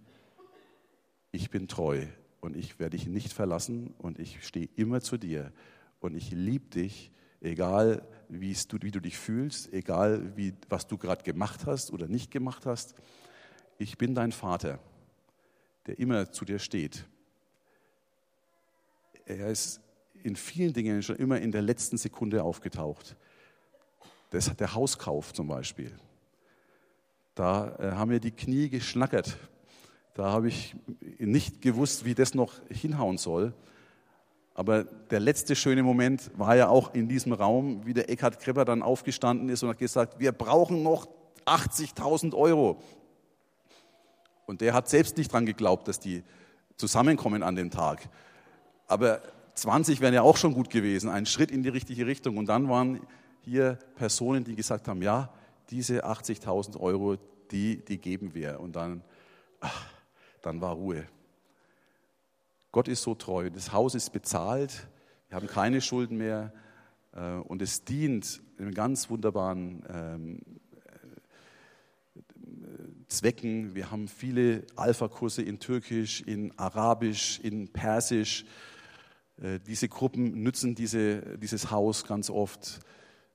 Ich 1.31 1.50
bin 1.50 1.68
treu 1.68 2.07
und 2.40 2.57
ich 2.57 2.78
werde 2.78 2.96
dich 2.96 3.07
nicht 3.07 3.35
verlassen 3.35 3.92
und 3.98 4.18
ich 4.18 4.46
stehe 4.46 4.70
immer 4.76 5.02
zu 5.02 5.18
dir 5.18 5.52
und 6.00 6.16
ich 6.16 6.31
liebe 6.31 6.68
dich, 6.68 7.12
egal 7.42 8.02
du, 8.31 8.78
wie 8.81 8.90
du 8.90 9.00
dich 9.00 9.18
fühlst, 9.18 9.70
egal 9.74 10.35
wie, 10.37 10.54
was 10.70 10.87
du 10.87 10.96
gerade 10.96 11.22
gemacht 11.22 11.66
hast 11.66 11.92
oder 11.92 12.09
nicht 12.09 12.31
gemacht 12.31 12.64
hast 12.64 12.94
ich 13.78 13.96
bin 13.96 14.14
dein 14.14 14.32
Vater, 14.32 14.78
der 15.86 15.98
immer 15.98 16.30
zu 16.32 16.44
dir 16.44 16.58
steht. 16.58 17.06
Er 19.24 19.48
ist 19.48 19.80
in 20.22 20.36
vielen 20.36 20.72
Dingen 20.72 21.02
schon 21.02 21.16
immer 21.16 21.40
in 21.40 21.52
der 21.52 21.62
letzten 21.62 21.96
Sekunde 21.96 22.42
aufgetaucht. 22.42 23.16
Das 24.30 24.50
hat 24.50 24.60
der 24.60 24.74
Hauskauf 24.74 25.32
zum 25.32 25.46
Beispiel. 25.46 25.92
Da 27.34 27.76
äh, 27.78 27.92
haben 27.92 28.09
mir 28.09 28.20
die 28.20 28.32
Knie 28.32 28.68
geschnackert. 28.68 29.38
Da 30.14 30.32
habe 30.32 30.48
ich 30.48 30.74
nicht 31.18 31.62
gewusst, 31.62 32.05
wie 32.05 32.14
das 32.14 32.34
noch 32.34 32.55
hinhauen 32.68 33.16
soll. 33.16 33.55
Aber 34.55 34.82
der 34.82 35.20
letzte 35.20 35.55
schöne 35.55 35.84
Moment 35.84 36.32
war 36.36 36.57
ja 36.57 36.68
auch 36.68 36.92
in 36.94 37.09
diesem 37.09 37.32
Raum, 37.32 37.86
wie 37.86 37.94
der 37.94 38.11
Eckhard 38.11 38.40
Krepper 38.40 38.64
dann 38.64 38.82
aufgestanden 38.82 39.48
ist 39.48 39.62
und 39.62 39.68
hat 39.68 39.78
gesagt, 39.78 40.18
wir 40.18 40.32
brauchen 40.32 40.82
noch 40.82 41.07
80.000 41.46 42.34
Euro. 42.34 42.82
Und 44.49 44.62
der 44.62 44.72
hat 44.72 44.88
selbst 44.88 45.18
nicht 45.18 45.30
dran 45.30 45.44
geglaubt, 45.44 45.88
dass 45.88 46.01
die 46.01 46.24
zusammenkommen 46.78 47.42
an 47.42 47.55
dem 47.55 47.70
Tag. 47.70 48.09
Aber 48.86 49.20
20 49.53 50.01
wären 50.01 50.14
ja 50.14 50.22
auch 50.22 50.38
schon 50.38 50.55
gut 50.55 50.70
gewesen, 50.70 51.11
ein 51.11 51.26
Schritt 51.26 51.51
in 51.51 51.62
die 51.62 51.68
richtige 51.68 52.07
Richtung. 52.07 52.38
Und 52.38 52.46
dann 52.46 52.66
waren 52.70 53.07
hier 53.42 53.78
Personen, 53.96 54.44
die 54.44 54.57
gesagt 54.57 54.88
haben, 54.88 55.03
ja, 55.03 55.30
diese 55.68 56.07
80.000 56.07 56.80
Euro, 56.80 57.18
die, 57.51 57.84
die 57.84 57.99
geben 57.99 58.34
wir. 58.34 58.59
Und 58.59 58.74
dann, 58.74 59.03
ach, 59.61 59.84
dann 60.40 60.62
war 60.62 60.72
Ruhe. 60.72 61.05
Gott 62.72 62.88
ist 62.88 63.03
so 63.03 63.14
treu. 63.14 63.51
Das 63.51 63.74
Haus 63.74 63.94
ist 63.94 64.14
bezahlt. 64.14 64.88
Wir 65.28 65.36
haben 65.36 65.46
keine 65.46 65.82
Schulden 65.82 66.16
mehr. 66.16 66.55
Äh, 67.12 67.32
und 67.40 67.61
es 67.61 67.84
dient 67.84 68.40
einem 68.59 68.72
ganz 68.72 69.11
wunderbaren 69.11 69.84
ähm, 69.92 70.40
Zwecken. 73.09 73.74
Wir 73.74 73.90
haben 73.90 74.06
viele 74.06 74.64
Alpha-Kurse 74.76 75.42
in 75.42 75.59
Türkisch, 75.59 76.20
in 76.20 76.56
Arabisch, 76.59 77.40
in 77.42 77.68
Persisch. 77.68 78.44
Äh, 79.42 79.61
diese 79.66 79.88
Gruppen 79.88 80.42
nützen 80.42 80.74
diese, 80.74 81.38
dieses 81.38 81.70
Haus 81.70 82.04
ganz 82.04 82.30
oft. 82.30 82.80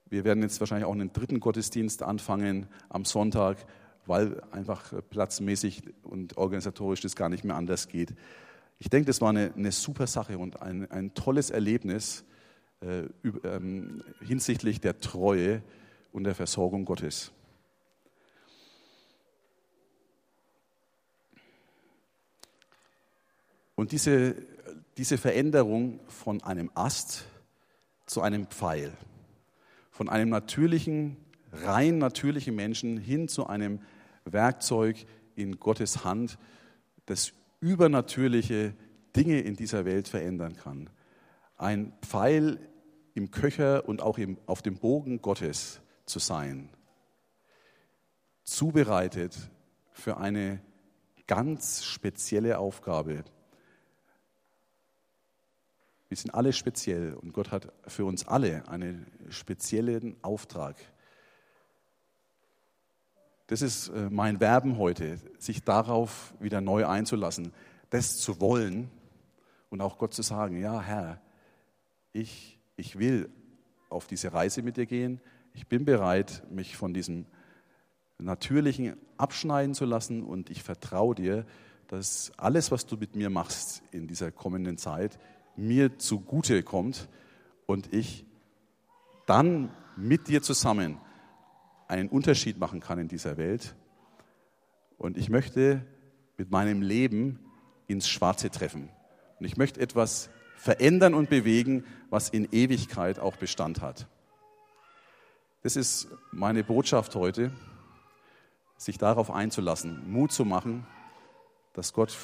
Wir 0.09 0.23
werden 0.23 0.43
jetzt 0.43 0.59
wahrscheinlich 0.59 0.85
auch 0.85 0.93
einen 0.93 1.11
dritten 1.11 1.39
Gottesdienst 1.39 2.03
anfangen 2.03 2.67
am 2.89 3.03
Sonntag, 3.03 3.65
weil 4.05 4.41
einfach 4.51 4.93
platzmäßig 5.09 5.83
und 6.03 6.37
organisatorisch 6.37 7.01
das 7.01 7.15
gar 7.15 7.29
nicht 7.29 7.43
mehr 7.43 7.55
anders 7.55 7.87
geht. 7.87 8.13
Ich 8.77 8.89
denke, 8.89 9.07
das 9.07 9.21
war 9.21 9.29
eine, 9.29 9.53
eine 9.55 9.71
super 9.71 10.07
Sache 10.07 10.37
und 10.37 10.61
ein, 10.61 10.89
ein 10.91 11.13
tolles 11.13 11.49
Erlebnis 11.49 12.25
äh, 12.81 13.05
ähm, 13.43 14.03
hinsichtlich 14.21 14.81
der 14.81 14.99
Treue 14.99 15.63
und 16.11 16.25
der 16.25 16.35
Versorgung 16.35 16.85
Gottes. 16.85 17.31
Und 23.75 23.91
diese, 23.91 24.35
diese 24.97 25.17
Veränderung 25.17 25.99
von 26.07 26.43
einem 26.43 26.69
Ast 26.75 27.25
zu 28.05 28.21
einem 28.21 28.47
Pfeil, 28.47 28.93
von 29.89 30.09
einem 30.09 30.29
natürlichen, 30.29 31.17
rein 31.51 31.97
natürlichen 31.97 32.55
Menschen 32.55 32.97
hin 32.97 33.27
zu 33.27 33.47
einem 33.47 33.79
Werkzeug 34.25 35.05
in 35.35 35.59
Gottes 35.59 36.03
Hand, 36.03 36.37
das 37.05 37.33
übernatürliche 37.59 38.73
Dinge 39.15 39.39
in 39.41 39.55
dieser 39.55 39.85
Welt 39.85 40.07
verändern 40.07 40.55
kann. 40.55 40.89
Ein 41.57 41.93
Pfeil 42.01 42.59
im 43.13 43.31
Köcher 43.31 43.87
und 43.87 44.01
auch 44.01 44.17
im, 44.17 44.37
auf 44.45 44.61
dem 44.61 44.75
Bogen 44.75 45.21
Gottes 45.21 45.79
zu 46.05 46.19
sein, 46.19 46.69
zubereitet 48.43 49.37
für 49.91 50.17
eine 50.17 50.59
ganz 51.27 51.83
spezielle 51.83 52.59
Aufgabe, 52.59 53.23
wir 56.13 56.17
sind 56.17 56.35
alle 56.35 56.53
speziell 56.53 57.15
und 57.15 57.33
Gott 57.33 57.49
hat 57.49 57.73
für 57.87 58.05
uns 58.05 58.27
alle 58.27 58.67
einen 58.69 59.07
speziellen 59.29 60.15
Auftrag. 60.21 60.75
Das 63.47 63.63
ist 63.63 63.87
äh, 63.87 64.11
mein 64.11 64.39
Werben 64.39 64.77
heute, 64.77 65.17
sich 65.39 65.63
darauf 65.63 66.35
wieder 66.39 66.61
neu 66.61 66.85
einzulassen, 66.85 67.51
das 67.89 68.17
zu 68.17 68.39
wollen 68.39 68.91
und 69.71 69.81
auch 69.81 69.97
Gott 69.97 70.13
zu 70.13 70.21
sagen, 70.21 70.61
ja 70.61 70.83
Herr, 70.83 71.19
ich, 72.11 72.59
ich 72.75 72.99
will 72.99 73.31
auf 73.89 74.05
diese 74.05 74.33
Reise 74.33 74.61
mit 74.61 74.77
dir 74.77 74.85
gehen, 74.85 75.19
ich 75.55 75.67
bin 75.67 75.83
bereit, 75.83 76.43
mich 76.51 76.77
von 76.77 76.93
diesem 76.93 77.25
Natürlichen 78.19 78.97
abschneiden 79.17 79.73
zu 79.73 79.85
lassen 79.85 80.21
und 80.21 80.51
ich 80.51 80.61
vertraue 80.61 81.15
dir, 81.15 81.47
dass 81.87 82.31
alles, 82.37 82.69
was 82.69 82.85
du 82.85 82.97
mit 82.97 83.15
mir 83.15 83.31
machst 83.31 83.81
in 83.89 84.07
dieser 84.07 84.31
kommenden 84.31 84.77
Zeit, 84.77 85.17
mir 85.55 85.97
zugute 85.99 86.63
kommt 86.63 87.07
und 87.65 87.93
ich 87.93 88.25
dann 89.25 89.71
mit 89.95 90.27
dir 90.27 90.41
zusammen 90.41 90.99
einen 91.87 92.09
Unterschied 92.09 92.57
machen 92.57 92.79
kann 92.79 92.99
in 92.99 93.07
dieser 93.07 93.37
Welt. 93.37 93.75
Und 94.97 95.17
ich 95.17 95.29
möchte 95.29 95.85
mit 96.37 96.51
meinem 96.51 96.81
Leben 96.81 97.39
ins 97.87 98.09
Schwarze 98.09 98.49
treffen. 98.49 98.89
Und 99.39 99.45
ich 99.45 99.57
möchte 99.57 99.79
etwas 99.79 100.29
verändern 100.55 101.13
und 101.13 101.29
bewegen, 101.29 101.85
was 102.09 102.29
in 102.29 102.47
Ewigkeit 102.51 103.19
auch 103.19 103.35
Bestand 103.35 103.81
hat. 103.81 104.07
Das 105.61 105.75
ist 105.75 106.07
meine 106.31 106.63
Botschaft 106.63 107.15
heute, 107.15 107.51
sich 108.77 108.97
darauf 108.97 109.31
einzulassen, 109.31 110.11
Mut 110.11 110.31
zu 110.31 110.45
machen, 110.45 110.85
dass 111.73 111.93
Gott 111.93 112.17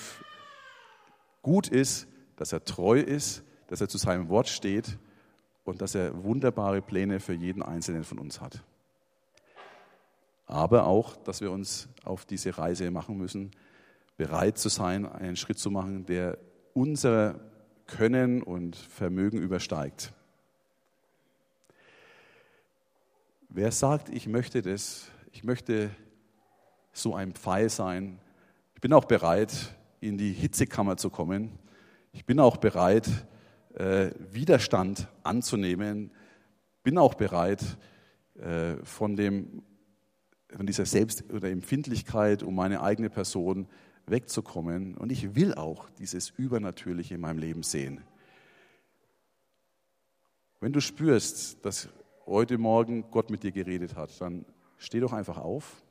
gut 1.42 1.68
ist 1.68 2.08
dass 2.40 2.54
er 2.54 2.64
treu 2.64 3.00
ist, 3.00 3.44
dass 3.68 3.82
er 3.82 3.90
zu 3.90 3.98
seinem 3.98 4.30
Wort 4.30 4.48
steht 4.48 4.98
und 5.66 5.82
dass 5.82 5.94
er 5.94 6.24
wunderbare 6.24 6.82
Pläne 6.82 7.20
für 7.20 7.34
jeden 7.34 7.62
Einzelnen 7.62 8.06
von 8.06 8.18
uns 8.18 8.40
hat. 8.40 8.64
Aber 10.46 10.86
auch, 10.86 11.18
dass 11.18 11.42
wir 11.42 11.52
uns 11.52 11.90
auf 12.06 12.26
diese 12.26 12.58
Reise 12.58 12.90
machen 12.92 13.18
müssen, 13.18 13.52
bereit 14.16 14.58
zu 14.58 14.70
sein, 14.70 15.06
einen 15.06 15.36
Schritt 15.36 15.60
zu 15.60 15.70
machen, 15.70 16.06
der 16.06 16.38
unser 16.74 17.42
Können 17.88 18.42
und 18.42 18.78
Vermögen 18.78 19.40
übersteigt. 19.40 20.14
Wer 23.50 23.74
sagt, 23.74 24.08
ich 24.08 24.28
möchte 24.28 24.62
das, 24.62 25.12
ich 25.34 25.44
möchte 25.44 25.90
so 26.94 27.16
ein 27.16 27.34
Pfeil 27.34 27.70
sein, 27.70 28.20
ich 28.76 28.82
bin 28.82 28.94
auch 28.94 29.06
bereit, 29.06 29.76
in 30.00 30.18
die 30.18 30.32
Hitzekammer 30.32 30.96
zu 30.96 31.10
kommen 31.10 31.60
ich 32.12 32.26
bin 32.26 32.39
auch 32.39 32.57
bereit, 32.57 33.07
äh, 33.76 34.12
Widerstand 34.32 35.07
anzunehmen, 35.24 36.12
bin 36.84 36.97
auch 36.97 37.14
bereit, 37.14 37.64
äh, 38.36 38.78
von, 38.84 39.16
dem, 39.16 39.64
von 40.55 40.66
dieser 40.66 40.86
Selbst- 40.86 41.32
oder 41.32 41.49
Empfindlichkeit 41.49 42.43
um 42.43 42.55
meine 42.55 42.82
eigene 42.82 43.10
Person 43.10 43.68
wegzukommen. 44.05 44.95
Und 44.95 45.12
ich 45.12 45.36
will 45.36 45.53
auch 45.53 45.89
dieses 45.99 46.30
Übernatürliche 46.30 47.16
in 47.16 47.22
meinem 47.22 47.39
Leben 47.39 47.64
sehen. 47.64 48.01
Wenn 50.62 50.74
du 50.74 50.82
spürst, 50.82 51.64
dass 51.66 51.89
heute 52.26 52.57
Morgen 52.57 53.10
Gott 53.12 53.30
mit 53.30 53.43
dir 53.43 53.51
geredet 53.51 53.95
hat, 53.95 54.20
dann 54.20 54.45
steh 54.78 54.99
doch 54.99 55.14
einfach 55.14 55.38
auf 55.38 55.84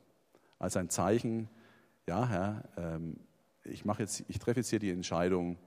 als 0.59 0.75
ein 0.75 0.89
Zeichen, 0.89 1.49
ja 2.07 2.27
Herr, 2.27 2.63
ähm, 2.77 3.17
ich, 3.63 3.83
ich 4.27 4.39
treffe 4.39 4.59
jetzt 4.59 4.69
hier 4.69 4.79
die 4.79 4.91
Entscheidung, 4.91 5.57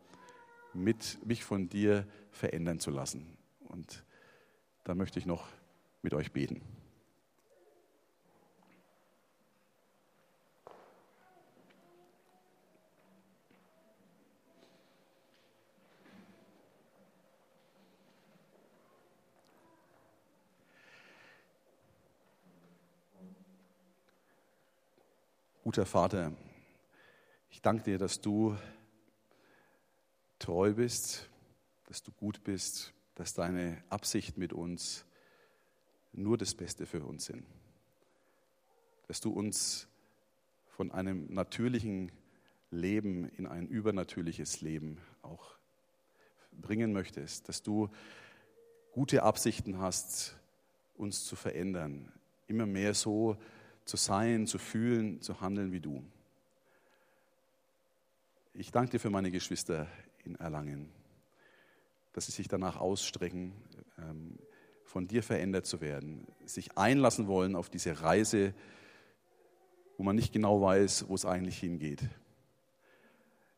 mit, 0.74 1.18
mich 1.24 1.44
von 1.44 1.68
dir 1.68 2.06
verändern 2.30 2.80
zu 2.80 2.90
lassen. 2.90 3.36
Und 3.60 4.04
da 4.84 4.94
möchte 4.94 5.18
ich 5.18 5.26
noch 5.26 5.48
mit 6.02 6.14
euch 6.14 6.32
beten. 6.32 6.62
Guter 25.64 25.86
Vater, 25.86 26.32
ich 27.48 27.62
danke 27.62 27.84
dir, 27.84 27.96
dass 27.96 28.20
du 28.20 28.56
treu 30.42 30.72
bist, 30.72 31.30
dass 31.84 32.02
du 32.02 32.10
gut 32.10 32.42
bist, 32.42 32.92
dass 33.14 33.32
deine 33.32 33.82
Absicht 33.88 34.38
mit 34.38 34.52
uns 34.52 35.06
nur 36.12 36.36
das 36.36 36.54
Beste 36.54 36.84
für 36.84 37.04
uns 37.04 37.26
sind. 37.26 37.46
Dass 39.06 39.20
du 39.20 39.30
uns 39.30 39.86
von 40.66 40.90
einem 40.90 41.32
natürlichen 41.32 42.10
Leben 42.72 43.28
in 43.28 43.46
ein 43.46 43.68
übernatürliches 43.68 44.62
Leben 44.62 44.98
auch 45.22 45.54
bringen 46.50 46.92
möchtest, 46.92 47.48
dass 47.48 47.62
du 47.62 47.88
gute 48.90 49.22
Absichten 49.22 49.78
hast, 49.78 50.36
uns 50.94 51.24
zu 51.24 51.36
verändern, 51.36 52.12
immer 52.48 52.66
mehr 52.66 52.94
so 52.94 53.36
zu 53.84 53.96
sein, 53.96 54.48
zu 54.48 54.58
fühlen, 54.58 55.20
zu 55.20 55.40
handeln 55.40 55.70
wie 55.70 55.80
du. 55.80 56.04
Ich 58.54 58.72
danke 58.72 58.92
dir 58.92 58.98
für 58.98 59.10
meine 59.10 59.30
Geschwister 59.30 59.86
in 60.24 60.36
Erlangen. 60.36 60.92
Dass 62.12 62.26
sie 62.26 62.32
sich 62.32 62.48
danach 62.48 62.76
ausstrecken, 62.76 63.52
ähm, 63.98 64.38
von 64.84 65.08
dir 65.08 65.22
verändert 65.22 65.66
zu 65.66 65.80
werden, 65.80 66.26
sich 66.44 66.76
einlassen 66.76 67.26
wollen 67.26 67.56
auf 67.56 67.70
diese 67.70 68.02
Reise, 68.02 68.54
wo 69.96 70.02
man 70.02 70.16
nicht 70.16 70.32
genau 70.32 70.60
weiß, 70.60 71.08
wo 71.08 71.14
es 71.14 71.24
eigentlich 71.24 71.58
hingeht. 71.58 72.02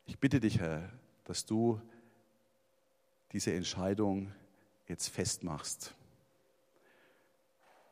Ich 0.07 0.19
bitte 0.19 0.39
dich, 0.39 0.61
Herr, 0.61 0.91
dass 1.25 1.47
du 1.47 1.81
diese 3.33 3.53
Entscheidung 3.53 4.33
jetzt 4.87 5.09
festmachst, 5.09 5.95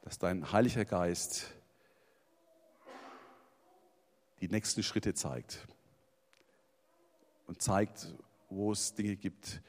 dass 0.03 0.19
dein 0.19 0.53
Heiliger 0.53 0.85
Geist 0.85 1.53
die 4.41 4.49
nächsten 4.49 4.83
Schritte 4.83 5.15
zeigt 5.15 5.67
und 7.47 7.63
zeigt, 7.63 8.15
wo 8.55 8.73
es 8.73 8.95
Dinge 8.95 9.17
gibt, 9.17 9.63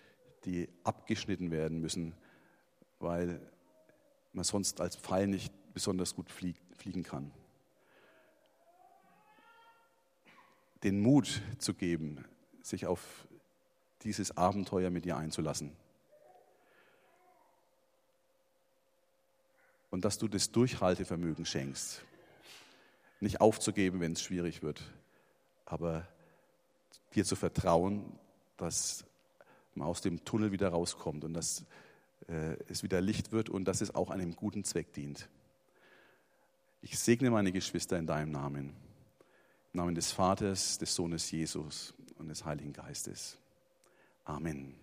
die 0.45 0.69
abgeschnitten 0.83 1.51
werden 1.51 1.79
müssen, 1.79 2.13
weil 2.99 3.39
man 4.33 4.43
sonst 4.43 4.81
als 4.81 4.95
Pfeil 4.95 5.27
nicht 5.27 5.53
besonders 5.73 6.15
gut 6.15 6.29
fliegen 6.29 7.03
kann. 7.03 7.31
Den 10.83 11.01
Mut 11.01 11.41
zu 11.59 11.73
geben, 11.73 12.25
sich 12.61 12.85
auf 12.85 13.27
dieses 14.01 14.35
Abenteuer 14.35 14.89
mit 14.89 15.05
dir 15.05 15.15
einzulassen. 15.15 15.71
Und 19.89 20.03
dass 20.03 20.17
du 20.17 20.27
das 20.27 20.51
Durchhaltevermögen 20.51 21.45
schenkst. 21.45 22.03
nicht 23.19 23.39
aufzugeben, 23.39 24.01
wenn 24.01 24.11
es 24.13 24.21
schwierig 24.21 24.61
wird, 24.63 24.83
aber 25.65 26.05
dir 27.15 27.23
zu 27.23 27.37
vertrauen, 27.37 28.19
dass 28.57 29.05
man 29.75 29.87
aus 29.87 30.01
dem 30.01 30.23
Tunnel 30.25 30.51
wieder 30.51 30.69
rauskommt 30.69 31.23
und 31.23 31.33
dass 31.33 31.65
äh, 32.27 32.55
es 32.69 32.83
wieder 32.83 33.01
Licht 33.01 33.31
wird 33.31 33.49
und 33.49 33.65
dass 33.65 33.81
es 33.81 33.95
auch 33.95 34.09
einem 34.09 34.35
guten 34.35 34.63
Zweck 34.63 34.93
dient. 34.93 35.27
Ich 36.81 36.99
segne 36.99 37.31
meine 37.31 37.51
Geschwister 37.51 37.97
in 37.97 38.07
deinem 38.07 38.31
Namen. 38.31 38.75
Im 39.73 39.77
Namen 39.79 39.95
des 39.95 40.11
Vaters, 40.11 40.77
des 40.77 40.93
Sohnes 40.93 41.31
Jesus 41.31 41.93
und 42.17 42.27
des 42.27 42.45
Heiligen 42.45 42.73
Geistes. 42.73 43.37
Amen. 44.25 44.82